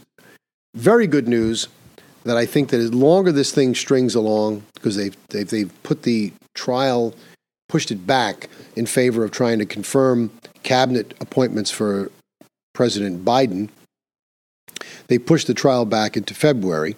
very 0.75 1.07
good 1.07 1.29
news 1.29 1.69
that 2.25 2.37
I 2.37 2.47
think 2.47 2.71
that 2.71 2.81
as 2.81 2.95
longer 2.95 3.33
this 3.33 3.53
thing 3.53 3.75
strings 3.75 4.15
along, 4.15 4.63
because 4.75 4.97
they've, 4.97 5.17
they've, 5.29 5.49
they've 5.49 5.83
put 5.83 6.03
the 6.03 6.33
trial, 6.55 7.15
pushed 7.69 7.91
it 7.91 8.07
back 8.07 8.49
in 8.77 8.87
favor 8.87 9.25
of 9.25 9.31
trying 9.31 9.59
to 9.59 9.67
confirm 9.67 10.31
cabinet 10.63 11.15
appointments 11.21 11.71
for 11.71 12.11
President 12.75 13.25
Biden. 13.25 13.69
They 15.09 15.19
pushed 15.19 15.47
the 15.47 15.55
trial 15.55 15.85
back 15.85 16.17
into 16.17 16.35
February. 16.35 16.97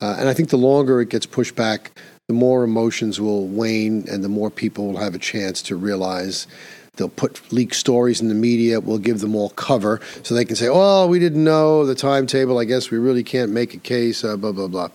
Uh, 0.00 0.16
and 0.18 0.28
I 0.28 0.34
think 0.34 0.50
the 0.50 0.58
longer 0.58 1.00
it 1.00 1.08
gets 1.08 1.26
pushed 1.26 1.56
back, 1.56 1.98
the 2.28 2.34
more 2.34 2.64
emotions 2.64 3.20
will 3.20 3.46
wane 3.46 4.04
and 4.10 4.22
the 4.22 4.28
more 4.28 4.50
people 4.50 4.88
will 4.88 5.00
have 5.00 5.14
a 5.14 5.18
chance 5.18 5.62
to 5.62 5.76
realize 5.76 6.46
They'll 6.96 7.08
put 7.08 7.52
leaked 7.52 7.74
stories 7.74 8.20
in 8.20 8.28
the 8.28 8.34
media. 8.34 8.80
We'll 8.80 8.98
give 8.98 9.20
them 9.20 9.34
all 9.34 9.50
cover 9.50 10.00
so 10.22 10.34
they 10.34 10.44
can 10.44 10.56
say, 10.56 10.68
oh, 10.70 11.06
we 11.06 11.18
didn't 11.18 11.44
know 11.44 11.84
the 11.84 11.94
timetable. 11.94 12.58
I 12.58 12.64
guess 12.64 12.90
we 12.90 12.98
really 12.98 13.22
can't 13.22 13.52
make 13.52 13.74
a 13.74 13.78
case, 13.78 14.24
uh, 14.24 14.36
blah, 14.36 14.52
blah, 14.52 14.68
blah. 14.68 14.88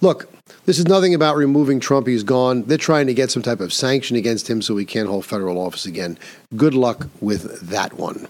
Look, 0.00 0.30
this 0.64 0.78
is 0.78 0.86
nothing 0.86 1.14
about 1.14 1.36
removing 1.36 1.80
Trump. 1.80 2.06
He's 2.06 2.22
gone. 2.22 2.62
They're 2.64 2.78
trying 2.78 3.06
to 3.06 3.14
get 3.14 3.30
some 3.30 3.42
type 3.42 3.60
of 3.60 3.72
sanction 3.72 4.16
against 4.16 4.48
him 4.48 4.62
so 4.62 4.76
he 4.76 4.84
can't 4.84 5.08
hold 5.08 5.24
federal 5.24 5.58
office 5.58 5.86
again. 5.86 6.18
Good 6.56 6.74
luck 6.74 7.08
with 7.20 7.60
that 7.68 7.94
one. 7.94 8.28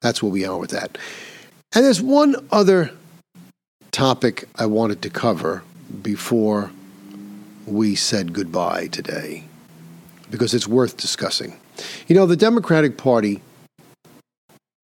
That's 0.00 0.22
where 0.22 0.32
we 0.32 0.44
are 0.44 0.58
with 0.58 0.70
that. 0.70 0.98
And 1.74 1.84
there's 1.84 2.02
one 2.02 2.36
other 2.52 2.90
topic 3.90 4.48
I 4.56 4.66
wanted 4.66 5.02
to 5.02 5.10
cover 5.10 5.62
before 6.02 6.70
we 7.66 7.94
said 7.94 8.32
goodbye 8.32 8.88
today 8.88 9.44
because 10.30 10.52
it's 10.52 10.68
worth 10.68 10.96
discussing. 10.96 11.58
You 12.06 12.14
know, 12.14 12.26
the 12.26 12.36
Democratic 12.36 12.96
Party 12.96 13.42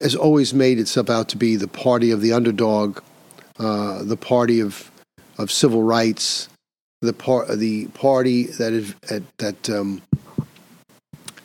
has 0.01 0.15
always 0.15 0.53
made 0.53 0.79
itself 0.79 1.09
out 1.09 1.29
to 1.29 1.37
be 1.37 1.55
the 1.55 1.67
party 1.67 2.11
of 2.11 2.21
the 2.21 2.33
underdog, 2.33 2.99
uh, 3.59 4.03
the 4.03 4.17
party 4.17 4.59
of 4.59 4.91
of 5.37 5.51
civil 5.51 5.83
rights, 5.83 6.49
the 7.01 7.13
part 7.13 7.47
the 7.57 7.87
party 7.87 8.43
that 8.43 8.73
is, 8.73 8.93
that 9.37 9.69
um, 9.69 10.01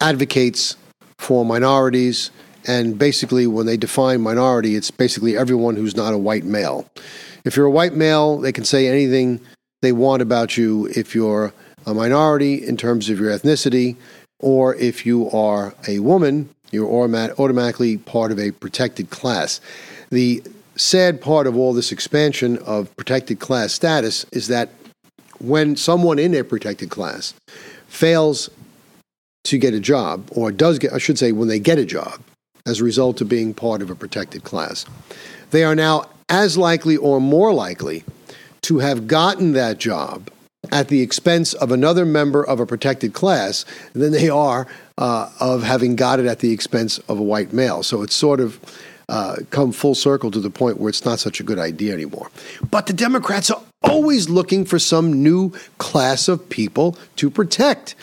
advocates 0.01 0.77
for 1.19 1.45
minorities, 1.45 2.31
and 2.67 2.99
basically, 2.99 3.47
when 3.47 3.67
they 3.67 3.77
define 3.77 4.21
minority, 4.21 4.75
it's 4.75 4.91
basically 4.91 5.37
everyone 5.37 5.77
who's 5.77 5.97
not 5.97 6.13
a 6.13 6.19
white 6.19 6.45
male. 6.45 6.91
If 7.45 7.57
you're 7.57 7.67
a 7.67 7.71
white 7.71 7.95
male, 7.95 8.39
they 8.39 8.53
can 8.53 8.65
say 8.65 8.89
anything 8.89 9.41
they 9.83 9.93
want 9.93 10.21
about 10.21 10.57
you. 10.57 10.87
If 10.97 11.15
you're 11.15 11.53
a 11.87 11.95
minority 11.95 12.55
in 12.67 12.77
terms 12.77 13.09
of 13.09 13.21
your 13.21 13.31
ethnicity, 13.31 13.97
or 14.41 14.75
if 14.77 15.07
you 15.07 15.31
are 15.31 15.75
a 15.89 15.99
woman, 16.01 16.49
you're 16.71 16.91
automatically 16.91 17.97
part 17.99 18.33
of 18.33 18.39
a 18.39 18.51
protected 18.51 19.11
class. 19.11 19.61
The 20.11 20.43
sad 20.77 21.21
part 21.21 21.47
of 21.47 21.57
all 21.57 21.73
this 21.73 21.93
expansion 21.93 22.59
of 22.59 22.95
protected 22.97 23.41
class 23.41 23.73
status 23.73 24.27
is 24.33 24.49
that 24.49 24.71
when 25.39 25.77
someone 25.77 26.19
in 26.19 26.35
a 26.35 26.45
protected 26.45 26.91
class 26.91 27.35
fails 27.89 28.51
to 29.45 29.59
get 29.59 29.75
a 29.75 29.81
job, 29.81 30.29
or 30.33 30.51
does 30.51 30.79
get, 30.79 30.93
I 30.93 30.99
should 30.99 31.19
say, 31.19 31.33
when 31.33 31.49
they 31.49 31.61
get 31.61 31.79
a 31.79 31.85
job 31.85 32.21
as 32.67 32.81
a 32.81 32.85
result 32.85 33.21
of 33.21 33.29
being 33.29 33.55
part 33.55 33.81
of 33.81 33.91
a 33.91 33.95
protected 33.95 34.45
class, 34.45 34.85
they 35.51 35.63
are 35.63 35.75
now 35.75 36.11
as 36.29 36.59
likely 36.59 36.97
or 36.97 37.21
more 37.21 37.55
likely 37.55 38.05
to 38.63 38.79
have 38.81 39.07
gotten 39.07 39.53
that 39.53 39.79
job 39.79 40.31
at 40.73 40.89
the 40.89 41.01
expense 41.01 41.55
of 41.55 41.73
another 41.73 42.05
member 42.05 42.45
of 42.45 42.61
a 42.61 42.67
protected 42.67 43.13
class 43.13 43.65
than 43.93 44.13
they 44.13 44.29
are 44.29 44.67
uh, 44.99 45.31
of 45.41 45.63
having 45.63 45.97
got 45.97 46.21
it 46.21 46.27
at 46.27 46.41
the 46.41 46.53
expense 46.53 46.99
of 47.09 47.19
a 47.19 47.23
white 47.23 47.53
male. 47.53 47.83
So 47.83 48.03
it's 48.03 48.15
sort 48.15 48.41
of 48.41 48.61
uh, 49.09 49.37
come 49.51 49.73
full 49.73 49.95
circle 49.95 50.31
to 50.31 50.41
the 50.41 50.51
point 50.51 50.79
where 50.79 50.89
it's 50.89 51.05
not 51.05 51.19
such 51.19 51.41
a 51.41 51.43
good 51.43 51.59
idea 51.59 51.95
anymore. 51.95 52.31
But 52.71 52.87
the 52.87 52.93
Democrats 52.93 53.51
are 53.51 53.63
always 53.83 54.29
looking 54.29 54.65
for 54.65 54.79
some 54.79 55.23
new 55.23 55.53
class 55.79 56.29
of 56.29 56.49
people 56.49 56.99
to 57.17 57.31
protect. 57.31 57.95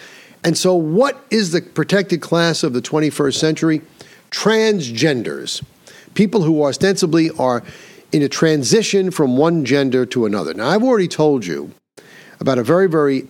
And 0.45 0.57
so, 0.57 0.75
what 0.75 1.25
is 1.29 1.51
the 1.51 1.61
protected 1.61 2.21
class 2.21 2.63
of 2.63 2.73
the 2.73 2.81
21st 2.81 3.35
century? 3.35 3.81
Transgenders, 4.31 5.63
people 6.15 6.41
who 6.43 6.63
ostensibly 6.63 7.29
are 7.31 7.63
in 8.11 8.21
a 8.21 8.29
transition 8.29 9.11
from 9.11 9.37
one 9.37 9.65
gender 9.65 10.05
to 10.05 10.25
another. 10.25 10.53
Now, 10.53 10.69
I've 10.69 10.83
already 10.83 11.07
told 11.07 11.45
you 11.45 11.73
about 12.43 12.58
a 12.58 12.63
very, 12.63 12.89
very 12.89 13.25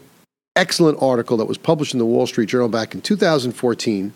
excellent 0.56 0.97
article 0.99 1.38
that 1.38 1.45
was 1.45 1.60
published 1.60 1.93
in 1.93 1.99
the 1.99 2.06
Wall 2.06 2.26
Street 2.26 2.49
Journal 2.49 2.67
back 2.67 2.95
in 2.95 3.02
2014, 3.02 4.12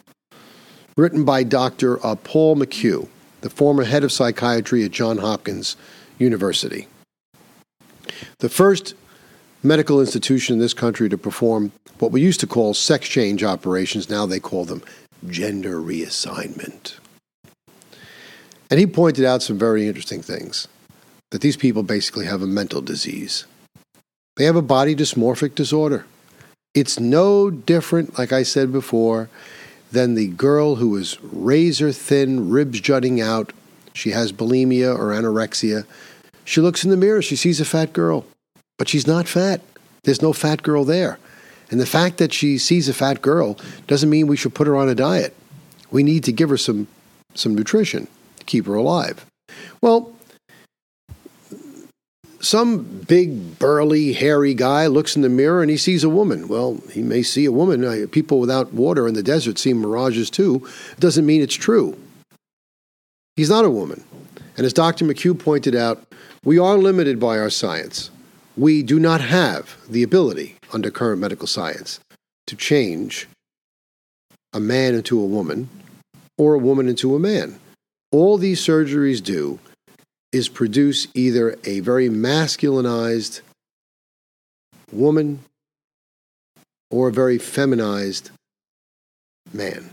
written 0.97 1.23
by 1.23 1.43
Dr. 1.43 2.03
Uh, 2.03 2.15
Paul 2.15 2.55
McHugh, 2.55 3.07
the 3.41 3.49
former 3.51 3.83
head 3.83 4.03
of 4.03 4.11
psychiatry 4.11 4.83
at 4.83 4.89
Johns 4.89 5.19
Hopkins 5.19 5.77
University. 6.17 6.87
The 8.39 8.49
first 8.49 8.95
medical 9.61 9.99
institution 9.99 10.53
in 10.53 10.59
this 10.59 10.73
country 10.73 11.09
to 11.09 11.17
perform 11.17 11.71
what 11.99 12.11
we 12.11 12.19
used 12.19 12.39
to 12.39 12.47
call 12.47 12.73
sex 12.73 13.07
change 13.07 13.43
operations, 13.43 14.09
now 14.09 14.25
they 14.25 14.39
call 14.39 14.65
them 14.65 14.81
gender 15.27 15.79
reassignment. 15.79 16.97
And 18.71 18.79
he 18.79 18.87
pointed 18.87 19.25
out 19.25 19.43
some 19.43 19.59
very 19.59 19.87
interesting 19.87 20.23
things 20.23 20.67
that 21.29 21.41
these 21.41 21.55
people 21.55 21.83
basically 21.83 22.25
have 22.25 22.41
a 22.41 22.47
mental 22.47 22.81
disease. 22.81 23.45
They 24.37 24.45
have 24.45 24.55
a 24.55 24.61
body 24.61 24.95
dysmorphic 24.95 25.55
disorder. 25.55 26.05
It's 26.73 26.99
no 26.99 27.49
different, 27.49 28.17
like 28.19 28.31
I 28.31 28.43
said 28.43 28.71
before, 28.71 29.29
than 29.91 30.13
the 30.13 30.27
girl 30.27 30.75
who 30.75 30.95
is 30.95 31.21
razor 31.23 31.91
thin, 31.91 32.49
ribs 32.49 32.79
jutting 32.79 33.19
out. 33.19 33.51
She 33.93 34.11
has 34.11 34.31
bulimia 34.31 34.95
or 34.95 35.07
anorexia. 35.07 35.85
She 36.45 36.61
looks 36.61 36.83
in 36.83 36.91
the 36.91 36.97
mirror, 36.97 37.21
she 37.21 37.35
sees 37.35 37.59
a 37.59 37.65
fat 37.65 37.93
girl, 37.93 38.25
but 38.77 38.87
she's 38.87 39.07
not 39.07 39.27
fat. 39.27 39.61
There's 40.03 40.21
no 40.21 40.33
fat 40.33 40.61
girl 40.61 40.85
there. 40.85 41.17
And 41.69 41.79
the 41.79 41.85
fact 41.85 42.17
that 42.17 42.31
she 42.31 42.57
sees 42.57 42.87
a 42.87 42.93
fat 42.93 43.21
girl 43.21 43.57
doesn't 43.87 44.09
mean 44.09 44.27
we 44.27 44.37
should 44.37 44.55
put 44.55 44.67
her 44.67 44.77
on 44.77 44.87
a 44.87 44.95
diet. 44.95 45.35
We 45.91 46.03
need 46.03 46.23
to 46.25 46.31
give 46.31 46.49
her 46.49 46.57
some, 46.57 46.87
some 47.33 47.55
nutrition 47.55 48.07
to 48.37 48.45
keep 48.45 48.67
her 48.67 48.75
alive. 48.75 49.25
Well, 49.81 50.13
some 52.39 52.83
big, 53.07 53.59
burly, 53.59 54.13
hairy 54.13 54.53
guy 54.53 54.87
looks 54.87 55.15
in 55.15 55.21
the 55.21 55.29
mirror 55.29 55.61
and 55.61 55.71
he 55.71 55.77
sees 55.77 56.03
a 56.03 56.09
woman. 56.09 56.47
Well, 56.47 56.81
he 56.91 57.01
may 57.01 57.23
see 57.23 57.45
a 57.45 57.51
woman. 57.51 57.83
Uh, 57.83 58.05
people 58.11 58.39
without 58.39 58.73
water 58.73 59.07
in 59.07 59.13
the 59.13 59.23
desert 59.23 59.57
see 59.57 59.73
mirages 59.73 60.29
too. 60.29 60.67
It 60.91 60.99
doesn't 60.99 61.25
mean 61.25 61.41
it's 61.41 61.55
true. 61.55 61.97
He's 63.35 63.49
not 63.49 63.65
a 63.65 63.69
woman. 63.69 64.03
And 64.55 64.65
as 64.65 64.73
Dr. 64.73 65.05
McHugh 65.05 65.37
pointed 65.37 65.75
out, 65.75 66.03
we 66.43 66.57
are 66.57 66.77
limited 66.77 67.19
by 67.19 67.37
our 67.37 67.49
science. 67.49 68.09
We 68.55 68.81
do 68.81 68.99
not 68.99 69.21
have 69.21 69.77
the 69.87 70.01
ability, 70.01 70.55
under 70.73 70.89
current 70.89 71.21
medical 71.21 71.47
science, 71.47 71.99
to 72.47 72.55
change 72.55 73.27
a 74.53 74.59
man 74.59 74.95
into 74.95 75.19
a 75.19 75.25
woman 75.25 75.69
or 76.37 76.55
a 76.55 76.59
woman 76.59 76.87
into 76.87 77.15
a 77.15 77.19
man. 77.19 77.59
All 78.11 78.37
these 78.37 78.65
surgeries 78.65 79.21
do 79.21 79.59
is 80.31 80.49
produce 80.49 81.07
either 81.13 81.57
a 81.63 81.79
very 81.79 82.09
masculinized 82.09 83.41
woman 84.91 85.39
or 86.89 87.09
a 87.09 87.13
very 87.13 87.37
feminized 87.37 88.31
man. 89.53 89.89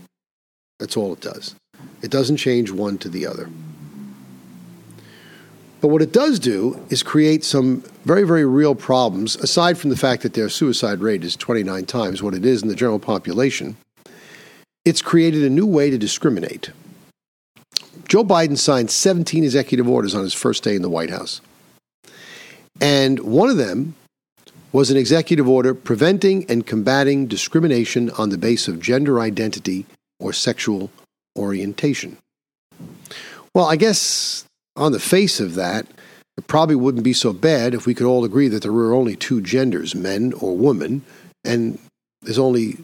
That's 0.79 0.97
all 0.97 1.13
it 1.13 1.21
does. 1.21 1.55
It 2.01 2.11
doesn't 2.11 2.37
change 2.37 2.71
one 2.71 2.97
to 2.99 3.09
the 3.09 3.25
other. 3.25 3.49
But 5.81 5.89
what 5.89 6.01
it 6.01 6.11
does 6.11 6.39
do 6.39 6.83
is 6.89 7.03
create 7.03 7.43
some 7.43 7.83
very, 8.05 8.23
very 8.23 8.45
real 8.45 8.75
problems, 8.75 9.35
aside 9.35 9.77
from 9.77 9.89
the 9.89 9.97
fact 9.97 10.23
that 10.23 10.33
their 10.33 10.49
suicide 10.49 10.99
rate 10.99 11.23
is 11.23 11.35
29 11.35 11.85
times 11.85 12.23
what 12.23 12.33
it 12.33 12.45
is 12.45 12.63
in 12.63 12.69
the 12.69 12.75
general 12.75 12.99
population. 12.99 13.77
It's 14.83 15.01
created 15.01 15.43
a 15.43 15.49
new 15.49 15.65
way 15.65 15.89
to 15.89 15.97
discriminate. 15.97 16.71
Joe 18.07 18.23
Biden 18.23 18.57
signed 18.57 18.91
17 18.91 19.43
executive 19.43 19.87
orders 19.87 20.13
on 20.13 20.23
his 20.23 20.33
first 20.33 20.63
day 20.63 20.75
in 20.75 20.81
the 20.81 20.89
White 20.89 21.09
House. 21.09 21.41
And 22.79 23.19
one 23.19 23.49
of 23.49 23.57
them 23.57 23.95
was 24.71 24.91
an 24.91 24.97
executive 24.97 25.47
order 25.47 25.73
preventing 25.73 26.45
and 26.49 26.67
combating 26.67 27.27
discrimination 27.27 28.09
on 28.11 28.29
the 28.29 28.37
basis 28.37 28.67
of 28.67 28.81
gender 28.81 29.19
identity 29.19 29.85
or 30.19 30.33
sexual 30.33 30.91
orientation. 31.37 32.17
Well, 33.53 33.65
I 33.65 33.77
guess 33.77 34.45
on 34.75 34.91
the 34.91 34.99
face 34.99 35.39
of 35.39 35.55
that, 35.55 35.87
it 36.37 36.47
probably 36.47 36.75
wouldn't 36.75 37.05
be 37.05 37.13
so 37.13 37.31
bad 37.31 37.73
if 37.73 37.85
we 37.85 37.93
could 37.93 38.05
all 38.05 38.25
agree 38.25 38.49
that 38.49 38.61
there 38.61 38.73
were 38.73 38.93
only 38.93 39.15
two 39.15 39.39
genders, 39.39 39.95
men 39.95 40.33
or 40.33 40.57
women, 40.57 41.03
and 41.45 41.79
there's 42.21 42.39
only 42.39 42.79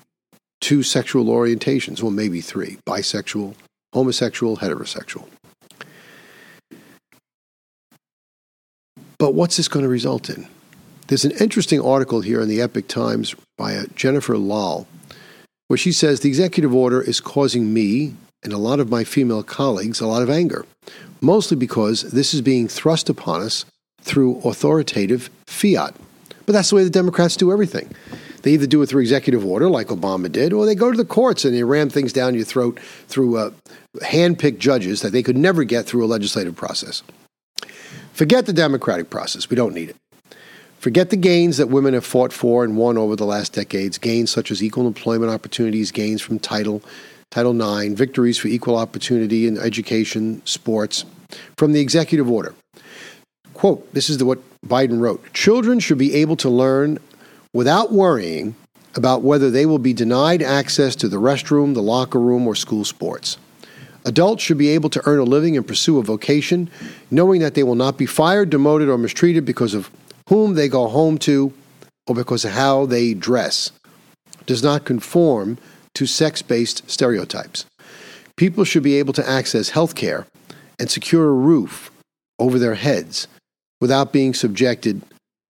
two 0.61 0.83
sexual 0.83 1.25
orientations, 1.25 2.01
well, 2.01 2.11
maybe 2.11 2.39
three 2.39 2.77
bisexual, 2.87 3.55
homosexual, 3.93 4.57
heterosexual. 4.57 5.27
But 9.17 9.35
what's 9.35 9.57
this 9.57 9.67
going 9.67 9.83
to 9.83 9.89
result 9.89 10.29
in? 10.29 10.47
There's 11.07 11.25
an 11.25 11.31
interesting 11.39 11.81
article 11.81 12.21
here 12.21 12.41
in 12.41 12.49
the 12.49 12.61
Epoch 12.61 12.87
Times 12.87 13.35
by 13.57 13.75
uh, 13.75 13.83
Jennifer 13.95 14.37
Lal, 14.37 14.87
where 15.67 15.77
she 15.77 15.91
says 15.91 16.21
the 16.21 16.29
executive 16.29 16.73
order 16.73 17.01
is 17.01 17.19
causing 17.19 17.73
me 17.73 18.15
and 18.43 18.53
a 18.53 18.57
lot 18.57 18.79
of 18.79 18.89
my 18.89 19.03
female 19.03 19.43
colleagues 19.43 20.01
a 20.01 20.07
lot 20.07 20.23
of 20.23 20.29
anger, 20.29 20.65
mostly 21.21 21.55
because 21.55 22.01
this 22.11 22.33
is 22.33 22.41
being 22.41 22.67
thrust 22.67 23.09
upon 23.09 23.41
us 23.41 23.65
through 24.01 24.39
authoritative 24.39 25.29
fiat. 25.45 25.95
But 26.45 26.53
that's 26.53 26.71
the 26.71 26.77
way 26.77 26.83
the 26.83 26.89
Democrats 26.89 27.35
do 27.35 27.51
everything. 27.51 27.93
They 28.41 28.51
either 28.51 28.67
do 28.67 28.81
it 28.81 28.87
through 28.87 29.01
executive 29.01 29.45
order, 29.45 29.69
like 29.69 29.87
Obama 29.87 30.31
did, 30.31 30.53
or 30.53 30.65
they 30.65 30.75
go 30.75 30.91
to 30.91 30.97
the 30.97 31.05
courts 31.05 31.45
and 31.45 31.55
they 31.55 31.63
ram 31.63 31.89
things 31.89 32.13
down 32.13 32.35
your 32.35 32.45
throat 32.45 32.79
through 33.07 33.37
uh, 33.37 33.51
hand-picked 34.03 34.59
judges 34.59 35.01
that 35.01 35.11
they 35.11 35.23
could 35.23 35.37
never 35.37 35.63
get 35.63 35.85
through 35.85 36.03
a 36.03 36.07
legislative 36.07 36.55
process. 36.55 37.03
Forget 38.13 38.45
the 38.45 38.53
democratic 38.53 39.09
process. 39.09 39.49
We 39.49 39.55
don't 39.55 39.73
need 39.73 39.89
it. 39.89 39.95
Forget 40.79 41.11
the 41.11 41.17
gains 41.17 41.57
that 41.57 41.67
women 41.67 41.93
have 41.93 42.05
fought 42.05 42.33
for 42.33 42.63
and 42.63 42.75
won 42.75 42.97
over 42.97 43.15
the 43.15 43.25
last 43.25 43.53
decades, 43.53 43.99
gains 43.99 44.31
such 44.31 44.49
as 44.49 44.63
equal 44.63 44.87
employment 44.87 45.31
opportunities, 45.31 45.91
gains 45.91 46.23
from 46.23 46.39
Title, 46.39 46.81
Title 47.29 47.53
IX, 47.53 47.93
victories 47.93 48.39
for 48.39 48.47
equal 48.47 48.75
opportunity 48.75 49.45
in 49.45 49.59
education, 49.59 50.41
sports, 50.43 51.05
from 51.55 51.73
the 51.73 51.79
executive 51.79 52.29
order. 52.29 52.55
Quote, 53.53 53.93
this 53.93 54.09
is 54.09 54.17
the, 54.17 54.25
what 54.25 54.39
Biden 54.65 54.99
wrote 54.99 55.33
Children 55.33 55.79
should 55.79 55.99
be 55.99 56.15
able 56.15 56.35
to 56.37 56.49
learn 56.49 56.97
without 57.53 57.91
worrying 57.91 58.55
about 58.95 59.21
whether 59.21 59.49
they 59.49 59.65
will 59.65 59.79
be 59.79 59.93
denied 59.93 60.41
access 60.41 60.95
to 60.97 61.07
the 61.07 61.17
restroom, 61.17 61.73
the 61.73 61.81
locker 61.81 62.19
room, 62.19 62.45
or 62.47 62.55
school 62.55 62.83
sports. 62.83 63.37
Adults 64.03 64.43
should 64.43 64.57
be 64.57 64.69
able 64.69 64.89
to 64.89 65.01
earn 65.05 65.19
a 65.19 65.23
living 65.23 65.55
and 65.55 65.67
pursue 65.67 65.99
a 65.99 66.03
vocation, 66.03 66.69
knowing 67.09 67.41
that 67.41 67.53
they 67.53 67.63
will 67.63 67.75
not 67.75 67.97
be 67.97 68.05
fired, 68.05 68.49
demoted, 68.49 68.89
or 68.89 68.97
mistreated 68.97 69.45
because 69.45 69.73
of 69.73 69.91
whom 70.27 70.55
they 70.55 70.67
go 70.67 70.87
home 70.87 71.17
to 71.19 71.53
or 72.07 72.15
because 72.15 72.43
of 72.43 72.51
how 72.51 72.85
they 72.85 73.13
dress. 73.13 73.71
Does 74.45 74.63
not 74.63 74.85
conform 74.85 75.59
to 75.93 76.07
sex 76.07 76.41
based 76.41 76.89
stereotypes. 76.89 77.65
People 78.35 78.63
should 78.63 78.81
be 78.81 78.97
able 78.97 79.13
to 79.13 79.29
access 79.29 79.69
health 79.69 79.93
care 79.93 80.25
and 80.79 80.89
secure 80.89 81.29
a 81.29 81.33
roof 81.33 81.91
over 82.39 82.57
their 82.57 82.75
heads 82.75 83.27
without 83.79 84.11
being 84.11 84.33
subjected 84.33 85.03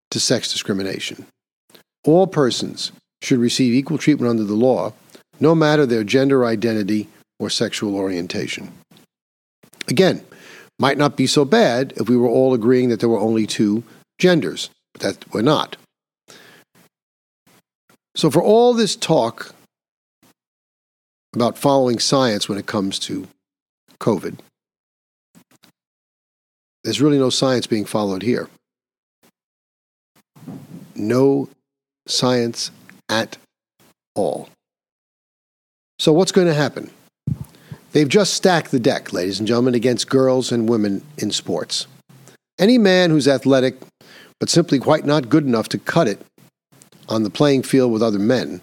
to 0.10 0.20
sex 0.20 0.52
discrimination. 0.52 1.26
All 2.04 2.28
persons 2.28 2.92
should 3.22 3.40
receive 3.40 3.74
equal 3.74 3.98
treatment 3.98 4.30
under 4.30 4.44
the 4.44 4.56
law, 4.56 4.94
no 5.40 5.54
matter 5.54 5.86
their 5.86 6.04
gender 6.04 6.46
identity 6.46 7.08
or 7.40 7.50
sexual 7.50 7.96
orientation. 7.96 8.72
Again, 9.88 10.24
might 10.80 10.98
not 10.98 11.16
be 11.16 11.28
so 11.28 11.46
bad 11.46 11.94
if 11.98 12.10
we 12.10 12.18
were 12.18 12.28
all 12.28 12.54
agreeing 12.54 12.90
that 12.90 13.00
there 13.00 13.10
were 13.10 13.20
only 13.20 13.46
two 13.46 13.84
genders, 14.20 14.70
but 14.94 15.02
that 15.02 15.34
we're 15.34 15.42
not. 15.42 15.78
So, 18.16 18.30
for 18.30 18.42
all 18.42 18.74
this 18.74 18.96
talk 18.96 19.54
about 21.34 21.58
following 21.58 22.00
science 22.00 22.50
when 22.50 22.58
it 22.58 22.66
comes 22.66 23.00
to 23.00 23.28
COVID, 24.00 24.40
there's 26.84 27.02
really 27.02 27.20
no 27.20 27.30
science 27.30 27.68
being 27.68 27.86
followed 27.86 28.24
here. 28.24 28.50
No 30.96 31.48
science 32.12 32.72
at 33.10 33.38
all. 34.16 34.50
So, 36.00 36.12
what's 36.12 36.32
going 36.32 36.48
to 36.48 36.54
happen? 36.54 36.90
They've 37.92 38.10
just 38.10 38.34
stacked 38.34 38.72
the 38.72 38.80
deck, 38.80 39.12
ladies 39.12 39.40
and 39.40 39.48
gentlemen, 39.48 39.76
against 39.76 40.10
girls 40.10 40.52
and 40.52 40.70
women 40.70 41.04
in 41.18 41.32
sports. 41.32 41.88
Any 42.58 42.78
man 42.78 43.10
who's 43.10 43.28
athletic, 43.28 43.76
but 44.40 44.50
simply 44.50 44.80
quite 44.80 45.06
not 45.06 45.30
good 45.30 45.46
enough 45.46 45.70
to 45.70 45.78
cut 45.78 46.08
it 46.08 46.26
on 47.10 47.24
the 47.24 47.30
playing 47.30 47.64
field 47.64 47.92
with 47.92 48.02
other 48.02 48.20
men, 48.20 48.62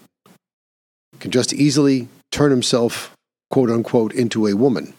can 1.19 1.31
just 1.31 1.53
easily 1.53 2.07
turn 2.31 2.49
himself, 2.51 3.13
quote 3.49 3.69
unquote, 3.69 4.13
into 4.13 4.47
a 4.47 4.55
woman 4.55 4.93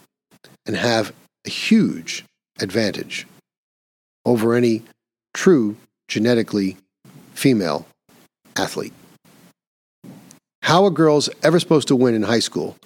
and 0.65 0.75
have 0.75 1.13
a 1.45 1.49
huge 1.49 2.23
advantage 2.59 3.27
over 4.25 4.53
any 4.53 4.83
true 5.33 5.75
genetically 6.07 6.77
female 7.33 7.85
athlete. 8.55 8.93
How 10.63 10.85
are 10.85 10.91
girls 10.91 11.29
ever 11.43 11.59
supposed 11.59 11.87
to 11.89 11.95
win 11.95 12.13
in 12.13 12.23
high 12.23 12.39
school 12.39 12.77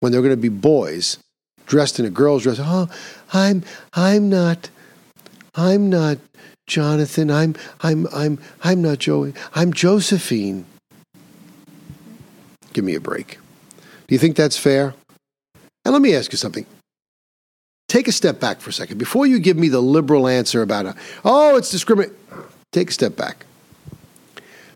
when 0.00 0.12
they're 0.12 0.20
going 0.20 0.30
to 0.30 0.36
be 0.36 0.48
boys 0.48 1.18
dressed 1.66 1.98
in 1.98 2.04
a 2.04 2.10
girl's 2.10 2.42
dress? 2.42 2.58
Oh, 2.60 2.88
I'm 3.32 3.62
I'm 3.94 4.28
not 4.28 4.70
I'm 5.54 5.88
not 5.88 6.18
Jonathan. 6.66 7.30
I'm 7.30 7.54
I'm 7.80 8.06
I'm 8.12 8.38
I'm 8.62 8.82
not 8.82 8.98
Joey. 8.98 9.34
I'm 9.54 9.72
Josephine. 9.72 10.66
Give 12.72 12.84
me 12.84 12.94
a 12.94 13.00
break. 13.00 13.38
Do 14.06 14.14
you 14.14 14.18
think 14.18 14.36
that's 14.36 14.58
fair? 14.58 14.94
And 15.84 15.92
let 15.92 16.02
me 16.02 16.14
ask 16.14 16.32
you 16.32 16.38
something. 16.38 16.66
Take 17.88 18.08
a 18.08 18.12
step 18.12 18.40
back 18.40 18.60
for 18.60 18.70
a 18.70 18.72
second. 18.72 18.98
Before 18.98 19.26
you 19.26 19.38
give 19.38 19.56
me 19.56 19.68
the 19.68 19.80
liberal 19.80 20.26
answer 20.26 20.62
about, 20.62 20.96
oh, 21.24 21.56
it's 21.56 21.70
discriminate. 21.70 22.12
take 22.72 22.90
a 22.90 22.92
step 22.92 23.16
back. 23.16 23.46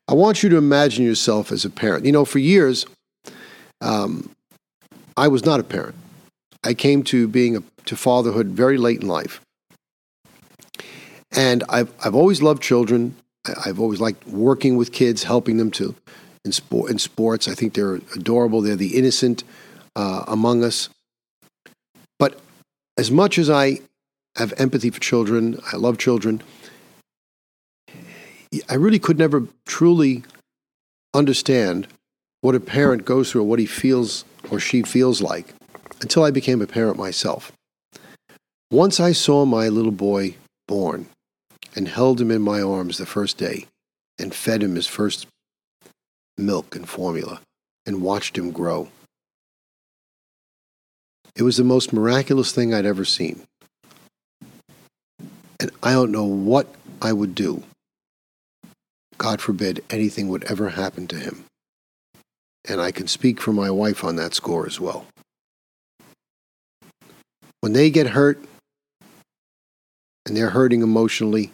I 0.09 0.15
want 0.15 0.43
you 0.43 0.49
to 0.49 0.57
imagine 0.57 1.05
yourself 1.05 1.53
as 1.53 1.67
a 1.67 1.71
parent. 1.71 2.07
You 2.07 2.13
know, 2.13 2.25
for 2.25 2.39
years, 2.39 2.87
um, 3.83 4.35
I 5.17 5.29
was 5.29 5.45
not 5.45 5.61
a 5.61 5.63
parent. 5.63 5.97
I 6.65 6.73
came 6.73 7.03
to 7.05 7.29
being 7.29 7.57
a, 7.57 7.63
to 7.85 7.95
fatherhood 7.97 8.49
very 8.49 8.79
late 8.79 9.03
in 9.03 9.07
life. 9.07 9.43
And 11.33 11.63
I've, 11.69 11.93
I've 12.03 12.15
always 12.15 12.41
loved 12.41 12.63
children. 12.63 13.17
I've 13.67 13.79
always 13.79 14.01
liked 14.01 14.27
working 14.27 14.77
with 14.79 14.93
kids, 14.93 15.25
helping 15.25 15.59
them 15.59 15.71
to 15.73 15.95
in, 16.45 16.53
sport, 16.53 16.91
in 16.91 16.99
sports. 16.99 17.47
I 17.47 17.55
think 17.55 17.75
they're 17.75 17.97
adorable. 18.17 18.63
They're 18.63 18.77
the 18.77 18.97
innocent 18.97 19.45
uh, 19.95 20.25
among 20.27 20.65
us. 20.65 20.89
But 22.19 22.41
as 22.97 23.11
much 23.11 23.39
as 23.39 23.51
I 23.51 23.81
have 24.37 24.55
empathy 24.57 24.89
for 24.89 25.01
children, 25.01 25.61
I 25.71 25.77
love 25.77 25.99
children, 25.99 26.43
I 28.69 28.75
really 28.75 28.99
could 28.99 29.19
never 29.19 29.47
truly 29.67 30.25
understand 31.15 31.89
what 32.41 32.55
a 32.55 32.61
parent 32.61 33.05
goes 33.05 33.31
through 33.31 33.43
or 33.43 33.49
what 33.49 33.59
he 33.59 33.67
feels 33.67 34.25
or 34.51 34.61
she 34.61 34.83
feels 34.83 35.21
like 35.21 35.55
until 36.01 36.25
I 36.25 36.31
became 36.31 36.63
a 36.63 36.67
parent 36.67 36.97
myself. 36.97 37.53
Once 38.71 39.01
I 39.01 39.13
saw 39.13 39.45
my 39.45 39.69
little 39.69 39.93
boy 39.93 40.37
born 40.67 41.07
and 41.75 41.89
held 41.89 42.21
him 42.21 42.31
in 42.31 42.43
my 42.43 42.61
arms 42.61 42.99
the 42.99 43.07
first 43.07 43.39
day 43.39 43.67
and 44.19 44.35
fed 44.35 44.63
him 44.63 44.75
his 44.75 44.87
first 44.87 45.27
milk 46.37 46.77
and 46.77 46.89
formula 46.89 47.41
and 47.87 48.03
watched 48.03 48.37
him 48.37 48.51
grow. 48.51 48.89
It 51.35 51.43
was 51.43 51.57
the 51.57 51.65
most 51.65 51.93
miraculous 51.93 52.53
thing 52.53 52.75
I'd 52.75 52.87
ever 52.87 53.05
seen. 53.05 53.43
And 55.61 55.71
I 55.83 55.93
don't 55.93 56.13
know 56.13 56.25
what 56.25 56.67
I 57.01 57.13
would 57.13 57.35
do 57.35 57.63
God 59.19 59.41
forbid 59.41 59.85
anything 59.91 60.29
would 60.29 60.45
ever 60.45 60.71
happen 60.71 61.09
to 61.09 61.17
him. 61.17 61.45
And 62.69 62.81
I 62.81 62.93
can 62.93 63.09
speak 63.09 63.41
for 63.41 63.53
my 63.53 63.71
wife 63.71 64.05
on 64.05 64.17
that 64.17 64.35
score 64.35 64.67
as 64.67 64.81
well. 64.81 65.07
When 67.61 67.73
they 67.73 67.91
get 67.91 68.09
hurt 68.09 68.43
and 70.25 70.37
they're 70.37 70.51
hurting 70.51 70.83
emotionally, 70.83 71.51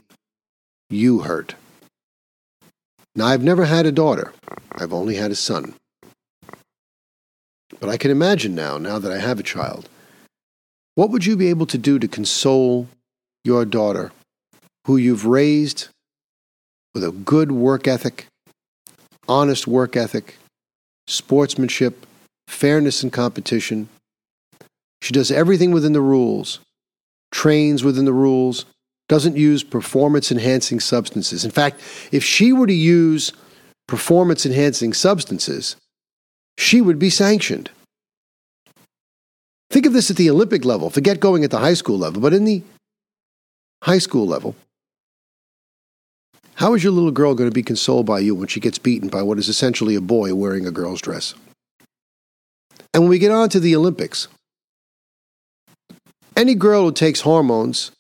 you 0.91 1.21
hurt. 1.21 1.55
Now, 3.17 3.27
I've 3.27 3.43
never 3.43 3.65
had 3.65 3.87
a 3.87 3.93
daughter, 3.93 4.33
I've 4.73 4.93
only 4.93 5.17
had 5.17 5.31
a 5.31 5.37
son. 5.37 5.75
But 7.81 7.89
I 7.89 7.97
can 7.97 8.11
imagine 8.11 8.55
now, 8.55 8.77
now 8.77 8.99
that 8.99 9.13
I 9.13 9.19
have 9.19 9.39
a 9.39 9.45
child, 9.45 9.89
what 10.97 11.11
would 11.11 11.25
you 11.25 11.37
be 11.37 11.49
able 11.49 11.67
to 11.67 11.79
do 11.79 11.99
to 11.99 12.09
console 12.09 12.89
your 13.45 13.65
daughter, 13.65 14.13
who 14.87 14.97
you've 14.97 15.27
raised 15.27 15.89
with 16.95 17.05
a 17.05 17.11
good 17.11 17.53
work 17.53 17.87
ethic, 17.87 18.27
honest 19.29 19.67
work 19.67 19.97
ethic, 19.97 20.37
sportsmanship, 21.07 22.07
fairness 22.47 23.03
in 23.03 23.11
competition. 23.11 23.89
She 25.03 25.13
does 25.13 25.31
everything 25.31 25.73
within 25.73 25.93
the 25.93 26.01
rules, 26.01 26.61
trains 27.33 27.83
within 27.85 28.05
the 28.05 28.13
rules, 28.13 28.65
doesn't 29.09 29.37
use 29.37 29.63
performance 29.63 30.33
enhancing 30.33 30.81
substances. 30.81 31.45
In 31.45 31.51
fact, 31.51 31.81
if 32.11 32.25
she 32.25 32.53
were 32.53 32.67
to 32.67 32.73
use 32.73 33.33
performance 33.87 34.47
enhancing 34.47 34.95
substances, 34.95 35.77
she 36.57 36.81
would 36.81 36.99
be 36.99 37.11
sanctioned. 37.11 37.71
Think 39.71 39.87
of 39.87 39.93
this 39.93 40.11
at 40.11 40.17
the 40.17 40.31
Olympic 40.31 40.65
level. 40.65 40.89
Forget 40.89 41.21
going 41.21 41.45
at 41.45 41.51
the 41.51 41.59
high 41.59 41.75
school 41.75 41.99
level, 41.99 42.23
but 42.23 42.33
in 42.33 42.45
the 42.45 42.63
high 43.83 43.99
school 43.99 44.27
level, 44.27 44.55
how 46.57 46.75
is 46.75 46.85
your 46.85 46.93
little 46.93 47.11
girl 47.11 47.35
going 47.35 47.51
to 47.51 47.55
be 47.55 47.63
consoled 47.63 48.07
by 48.07 48.21
you 48.21 48.35
when 48.35 48.49
she 48.49 48.61
gets 48.61 48.79
beaten 48.79 49.09
by 49.09 49.23
what 49.23 49.39
is 49.39 49.49
essentially 49.49 49.95
a 49.95 50.01
boy 50.01 50.35
wearing 50.35 50.67
a 50.67 50.71
girl's 50.71 51.01
dress? 51.01 51.35
And 52.93 53.03
when 53.03 53.11
we 53.11 53.19
get 53.19 53.33
on 53.33 53.49
to 53.51 53.61
the 53.61 53.75
Olympics, 53.75 54.29
any 56.37 56.55
girl 56.55 56.85
who 56.85 56.93
takes 56.93 57.23
hormones, 57.23 57.91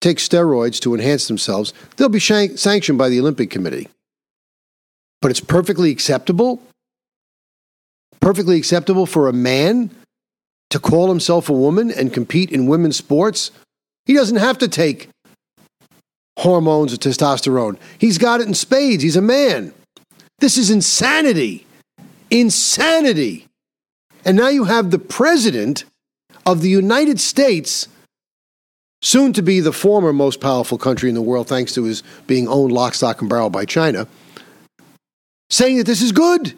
takes 0.00 0.26
steroids 0.26 0.80
to 0.80 0.94
enhance 0.94 1.26
themselves, 1.26 1.72
they'll 1.96 2.08
be 2.08 2.20
shank- 2.20 2.58
sanctioned 2.58 2.98
by 2.98 3.08
the 3.08 3.18
Olympic 3.18 3.50
Committee. 3.50 3.88
But 5.20 5.30
it's 5.30 5.40
perfectly 5.40 5.90
acceptable, 5.90 6.62
perfectly 8.20 8.56
acceptable 8.56 9.06
for 9.06 9.28
a 9.28 9.32
man 9.32 9.90
to 10.70 10.78
call 10.78 11.08
himself 11.08 11.48
a 11.48 11.52
woman 11.52 11.90
and 11.90 12.12
compete 12.12 12.52
in 12.52 12.66
women's 12.66 12.96
sports. 12.96 13.50
He 14.04 14.14
doesn't 14.14 14.36
have 14.36 14.58
to 14.58 14.68
take 14.68 15.08
hormones 16.38 16.92
or 16.92 16.96
testosterone. 16.96 17.78
He's 17.98 18.18
got 18.18 18.40
it 18.40 18.46
in 18.46 18.54
spades. 18.54 19.02
He's 19.02 19.16
a 19.16 19.22
man. 19.22 19.72
This 20.38 20.58
is 20.58 20.70
insanity. 20.70 21.66
Insanity. 22.30 23.46
And 24.24 24.36
now 24.36 24.48
you 24.48 24.64
have 24.64 24.90
the 24.90 24.98
president 24.98 25.84
of 26.44 26.60
the 26.60 26.68
United 26.68 27.20
States, 27.20 27.88
soon 29.02 29.32
to 29.32 29.42
be 29.42 29.60
the 29.60 29.72
former 29.72 30.12
most 30.12 30.40
powerful 30.40 30.78
country 30.78 31.08
in 31.08 31.14
the 31.14 31.22
world, 31.22 31.48
thanks 31.48 31.72
to 31.74 31.84
his 31.84 32.02
being 32.26 32.48
owned 32.48 32.72
lock, 32.72 32.94
stock, 32.94 33.20
and 33.20 33.30
barrel 33.30 33.50
by 33.50 33.64
China, 33.64 34.06
saying 35.50 35.78
that 35.78 35.86
this 35.86 36.02
is 36.02 36.12
good. 36.12 36.54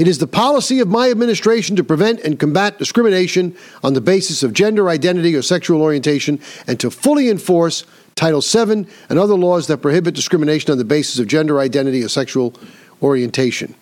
It 0.00 0.08
is 0.08 0.16
the 0.16 0.26
policy 0.26 0.80
of 0.80 0.88
my 0.88 1.10
administration 1.10 1.76
to 1.76 1.84
prevent 1.84 2.20
and 2.20 2.40
combat 2.40 2.78
discrimination 2.78 3.54
on 3.84 3.92
the 3.92 4.00
basis 4.00 4.42
of 4.42 4.54
gender 4.54 4.88
identity 4.88 5.34
or 5.34 5.42
sexual 5.42 5.82
orientation 5.82 6.40
and 6.66 6.80
to 6.80 6.90
fully 6.90 7.28
enforce 7.28 7.84
Title 8.14 8.40
VII 8.40 8.86
and 9.10 9.18
other 9.18 9.34
laws 9.34 9.66
that 9.66 9.82
prohibit 9.82 10.14
discrimination 10.14 10.72
on 10.72 10.78
the 10.78 10.86
basis 10.86 11.18
of 11.18 11.26
gender 11.26 11.60
identity 11.60 12.02
or 12.02 12.08
sexual 12.08 12.54
orientation. 13.02 13.74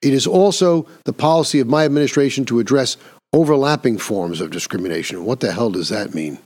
It 0.00 0.14
is 0.14 0.26
also 0.26 0.88
the 1.04 1.12
policy 1.12 1.60
of 1.60 1.68
my 1.68 1.84
administration 1.84 2.46
to 2.46 2.58
address 2.58 2.96
overlapping 3.34 3.98
forms 3.98 4.40
of 4.40 4.50
discrimination. 4.50 5.26
What 5.26 5.40
the 5.40 5.52
hell 5.52 5.68
does 5.68 5.90
that 5.90 6.14
mean? 6.14 6.38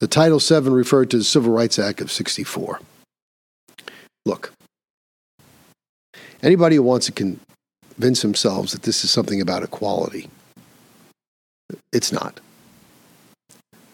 The 0.00 0.08
Title 0.08 0.40
VII 0.40 0.70
referred 0.70 1.10
to 1.10 1.18
the 1.18 1.24
Civil 1.24 1.52
Rights 1.52 1.78
Act 1.78 2.00
of 2.00 2.10
64. 2.10 2.80
Look, 4.26 4.52
Anybody 6.42 6.76
who 6.76 6.82
wants 6.82 7.06
to 7.06 7.12
convince 7.12 8.22
themselves 8.22 8.72
that 8.72 8.82
this 8.82 9.04
is 9.04 9.10
something 9.10 9.40
about 9.40 9.62
equality, 9.62 10.28
it's 11.92 12.12
not. 12.12 12.40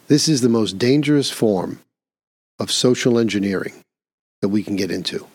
This 0.07 0.27
is 0.27 0.41
the 0.41 0.49
most 0.49 0.77
dangerous 0.77 1.31
form 1.31 1.79
of 2.59 2.71
social 2.71 3.17
engineering 3.17 3.73
that 4.41 4.49
we 4.49 4.63
can 4.63 4.75
get 4.75 4.91
into. 4.91 5.25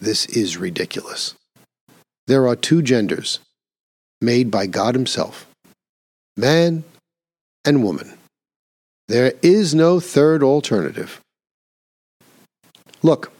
This 0.00 0.26
is 0.26 0.56
ridiculous. 0.56 1.34
There 2.26 2.48
are 2.48 2.56
two 2.56 2.82
genders 2.82 3.38
made 4.20 4.50
by 4.50 4.66
God 4.66 4.94
Himself 4.94 5.46
man 6.36 6.84
and 7.64 7.82
woman. 7.82 8.18
There 9.08 9.32
is 9.40 9.74
no 9.74 10.00
third 10.00 10.42
alternative. 10.42 11.20
Look, 13.02 13.32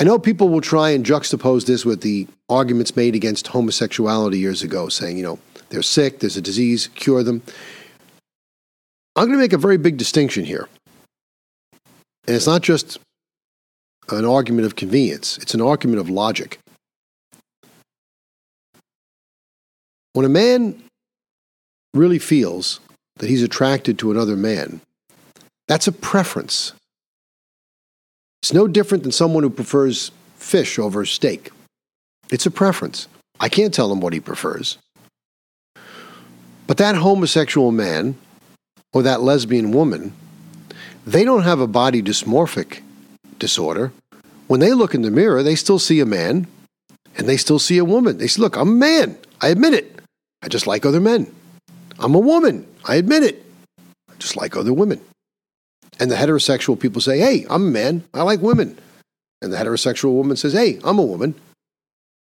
I 0.00 0.04
know 0.04 0.18
people 0.18 0.48
will 0.48 0.60
try 0.60 0.90
and 0.90 1.04
juxtapose 1.04 1.66
this 1.66 1.84
with 1.84 2.02
the 2.02 2.28
arguments 2.48 2.94
made 2.94 3.16
against 3.16 3.48
homosexuality 3.48 4.38
years 4.38 4.62
ago, 4.62 4.88
saying, 4.88 5.16
you 5.16 5.24
know, 5.24 5.38
they're 5.70 5.82
sick, 5.82 6.20
there's 6.20 6.36
a 6.36 6.40
disease, 6.40 6.88
cure 6.94 7.24
them. 7.24 7.42
I'm 9.16 9.26
going 9.26 9.38
to 9.38 9.42
make 9.42 9.52
a 9.52 9.58
very 9.58 9.76
big 9.76 9.96
distinction 9.96 10.44
here. 10.44 10.68
And 12.26 12.36
it's 12.36 12.46
not 12.46 12.62
just 12.62 12.98
an 14.10 14.24
argument 14.24 14.66
of 14.66 14.76
convenience, 14.76 15.36
it's 15.38 15.54
an 15.54 15.60
argument 15.60 15.98
of 15.98 16.08
logic. 16.08 16.58
When 20.12 20.24
a 20.24 20.28
man 20.28 20.80
really 21.92 22.18
feels 22.18 22.78
that 23.16 23.28
he's 23.28 23.42
attracted 23.42 23.98
to 23.98 24.10
another 24.12 24.36
man, 24.36 24.80
that's 25.66 25.88
a 25.88 25.92
preference. 25.92 26.72
It's 28.42 28.52
no 28.52 28.68
different 28.68 29.02
than 29.02 29.12
someone 29.12 29.42
who 29.42 29.50
prefers 29.50 30.10
fish 30.36 30.78
over 30.78 31.04
steak. 31.04 31.50
It's 32.30 32.46
a 32.46 32.50
preference. 32.50 33.08
I 33.40 33.48
can't 33.48 33.74
tell 33.74 33.90
him 33.92 34.00
what 34.00 34.12
he 34.12 34.20
prefers. 34.20 34.78
But 36.66 36.76
that 36.76 36.96
homosexual 36.96 37.72
man 37.72 38.16
or 38.92 39.02
that 39.02 39.22
lesbian 39.22 39.72
woman, 39.72 40.12
they 41.06 41.24
don't 41.24 41.42
have 41.42 41.60
a 41.60 41.66
body 41.66 42.02
dysmorphic 42.02 42.82
disorder. 43.38 43.92
When 44.46 44.60
they 44.60 44.72
look 44.72 44.94
in 44.94 45.02
the 45.02 45.10
mirror, 45.10 45.42
they 45.42 45.54
still 45.54 45.78
see 45.78 46.00
a 46.00 46.06
man 46.06 46.46
and 47.16 47.28
they 47.28 47.36
still 47.36 47.58
see 47.58 47.78
a 47.78 47.84
woman. 47.84 48.18
They 48.18 48.26
say, 48.26 48.40
Look, 48.40 48.56
I'm 48.56 48.68
a 48.68 48.72
man. 48.72 49.18
I 49.40 49.48
admit 49.48 49.74
it. 49.74 50.00
I 50.42 50.48
just 50.48 50.66
like 50.66 50.86
other 50.86 51.00
men. 51.00 51.32
I'm 51.98 52.14
a 52.14 52.20
woman. 52.20 52.66
I 52.84 52.96
admit 52.96 53.24
it. 53.24 53.44
I 53.78 54.14
just 54.18 54.36
like 54.36 54.56
other 54.56 54.72
women. 54.72 55.00
And 55.98 56.10
the 56.10 56.16
heterosexual 56.16 56.78
people 56.78 57.00
say, 57.00 57.18
Hey, 57.18 57.46
I'm 57.50 57.68
a 57.68 57.70
man. 57.70 58.04
I 58.14 58.22
like 58.22 58.40
women. 58.40 58.78
And 59.42 59.52
the 59.52 59.56
heterosexual 59.56 60.12
woman 60.12 60.36
says, 60.36 60.52
Hey, 60.52 60.78
I'm 60.84 60.98
a 60.98 61.04
woman. 61.04 61.34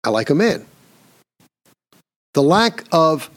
I 0.04 0.10
like 0.10 0.30
a 0.30 0.36
man. 0.36 0.66
The 2.34 2.44
lack 2.44 2.84
of 2.92 3.30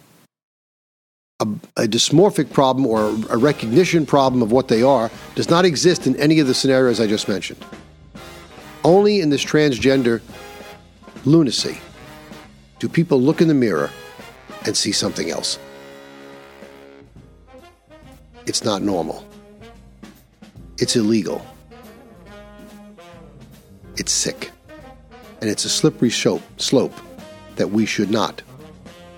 a, 1.41 1.47
a, 1.77 1.87
dysmorphic 1.87 2.53
problem 2.53 2.85
or 2.85 3.11
a 3.31 3.37
recognition 3.37 4.05
problem 4.05 4.43
of 4.43 4.51
what 4.51 4.69
they 4.69 4.83
are 4.83 5.11
does 5.37 5.49
not 5.49 5.65
exist 5.65 6.07
in 6.07 6.17
any 6.17 6.41
of 6.41 6.47
the 6.49 6.55
scenarios 6.55 7.01
I 7.01 7.07
just 7.07 7.29
mentioned. 7.29 7.65
Only 8.85 9.21
in 9.21 9.31
this 9.31 9.45
transgender 9.45 10.21
lunacy 11.25 11.79
do 12.81 12.89
people 12.89 13.21
look 13.21 13.41
in 13.41 13.49
the 13.49 13.55
mirror 13.55 13.91
and 14.67 14.77
see 14.77 14.93
something 14.93 15.31
else. 15.31 15.59
It's 18.47 18.65
not 18.65 18.83
normal. 18.83 19.28
It's 20.79 20.95
illegal. 20.95 21.45
It's 23.97 24.13
sick. 24.13 24.53
And 25.41 25.51
it's 25.51 25.65
a 25.65 25.69
slippery 25.69 26.11
slope 26.11 26.95
that 27.57 27.71
we 27.71 27.85
should 27.85 28.11
not 28.11 28.43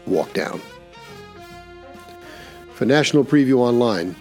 walk 0.07 0.33
down. 0.33 0.61
For 2.75 2.87
National 2.87 3.25
Preview 3.25 3.59
Online, 3.59 4.17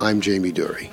I'm 0.00 0.22
Jamie 0.22 0.52
Dury. 0.52 0.90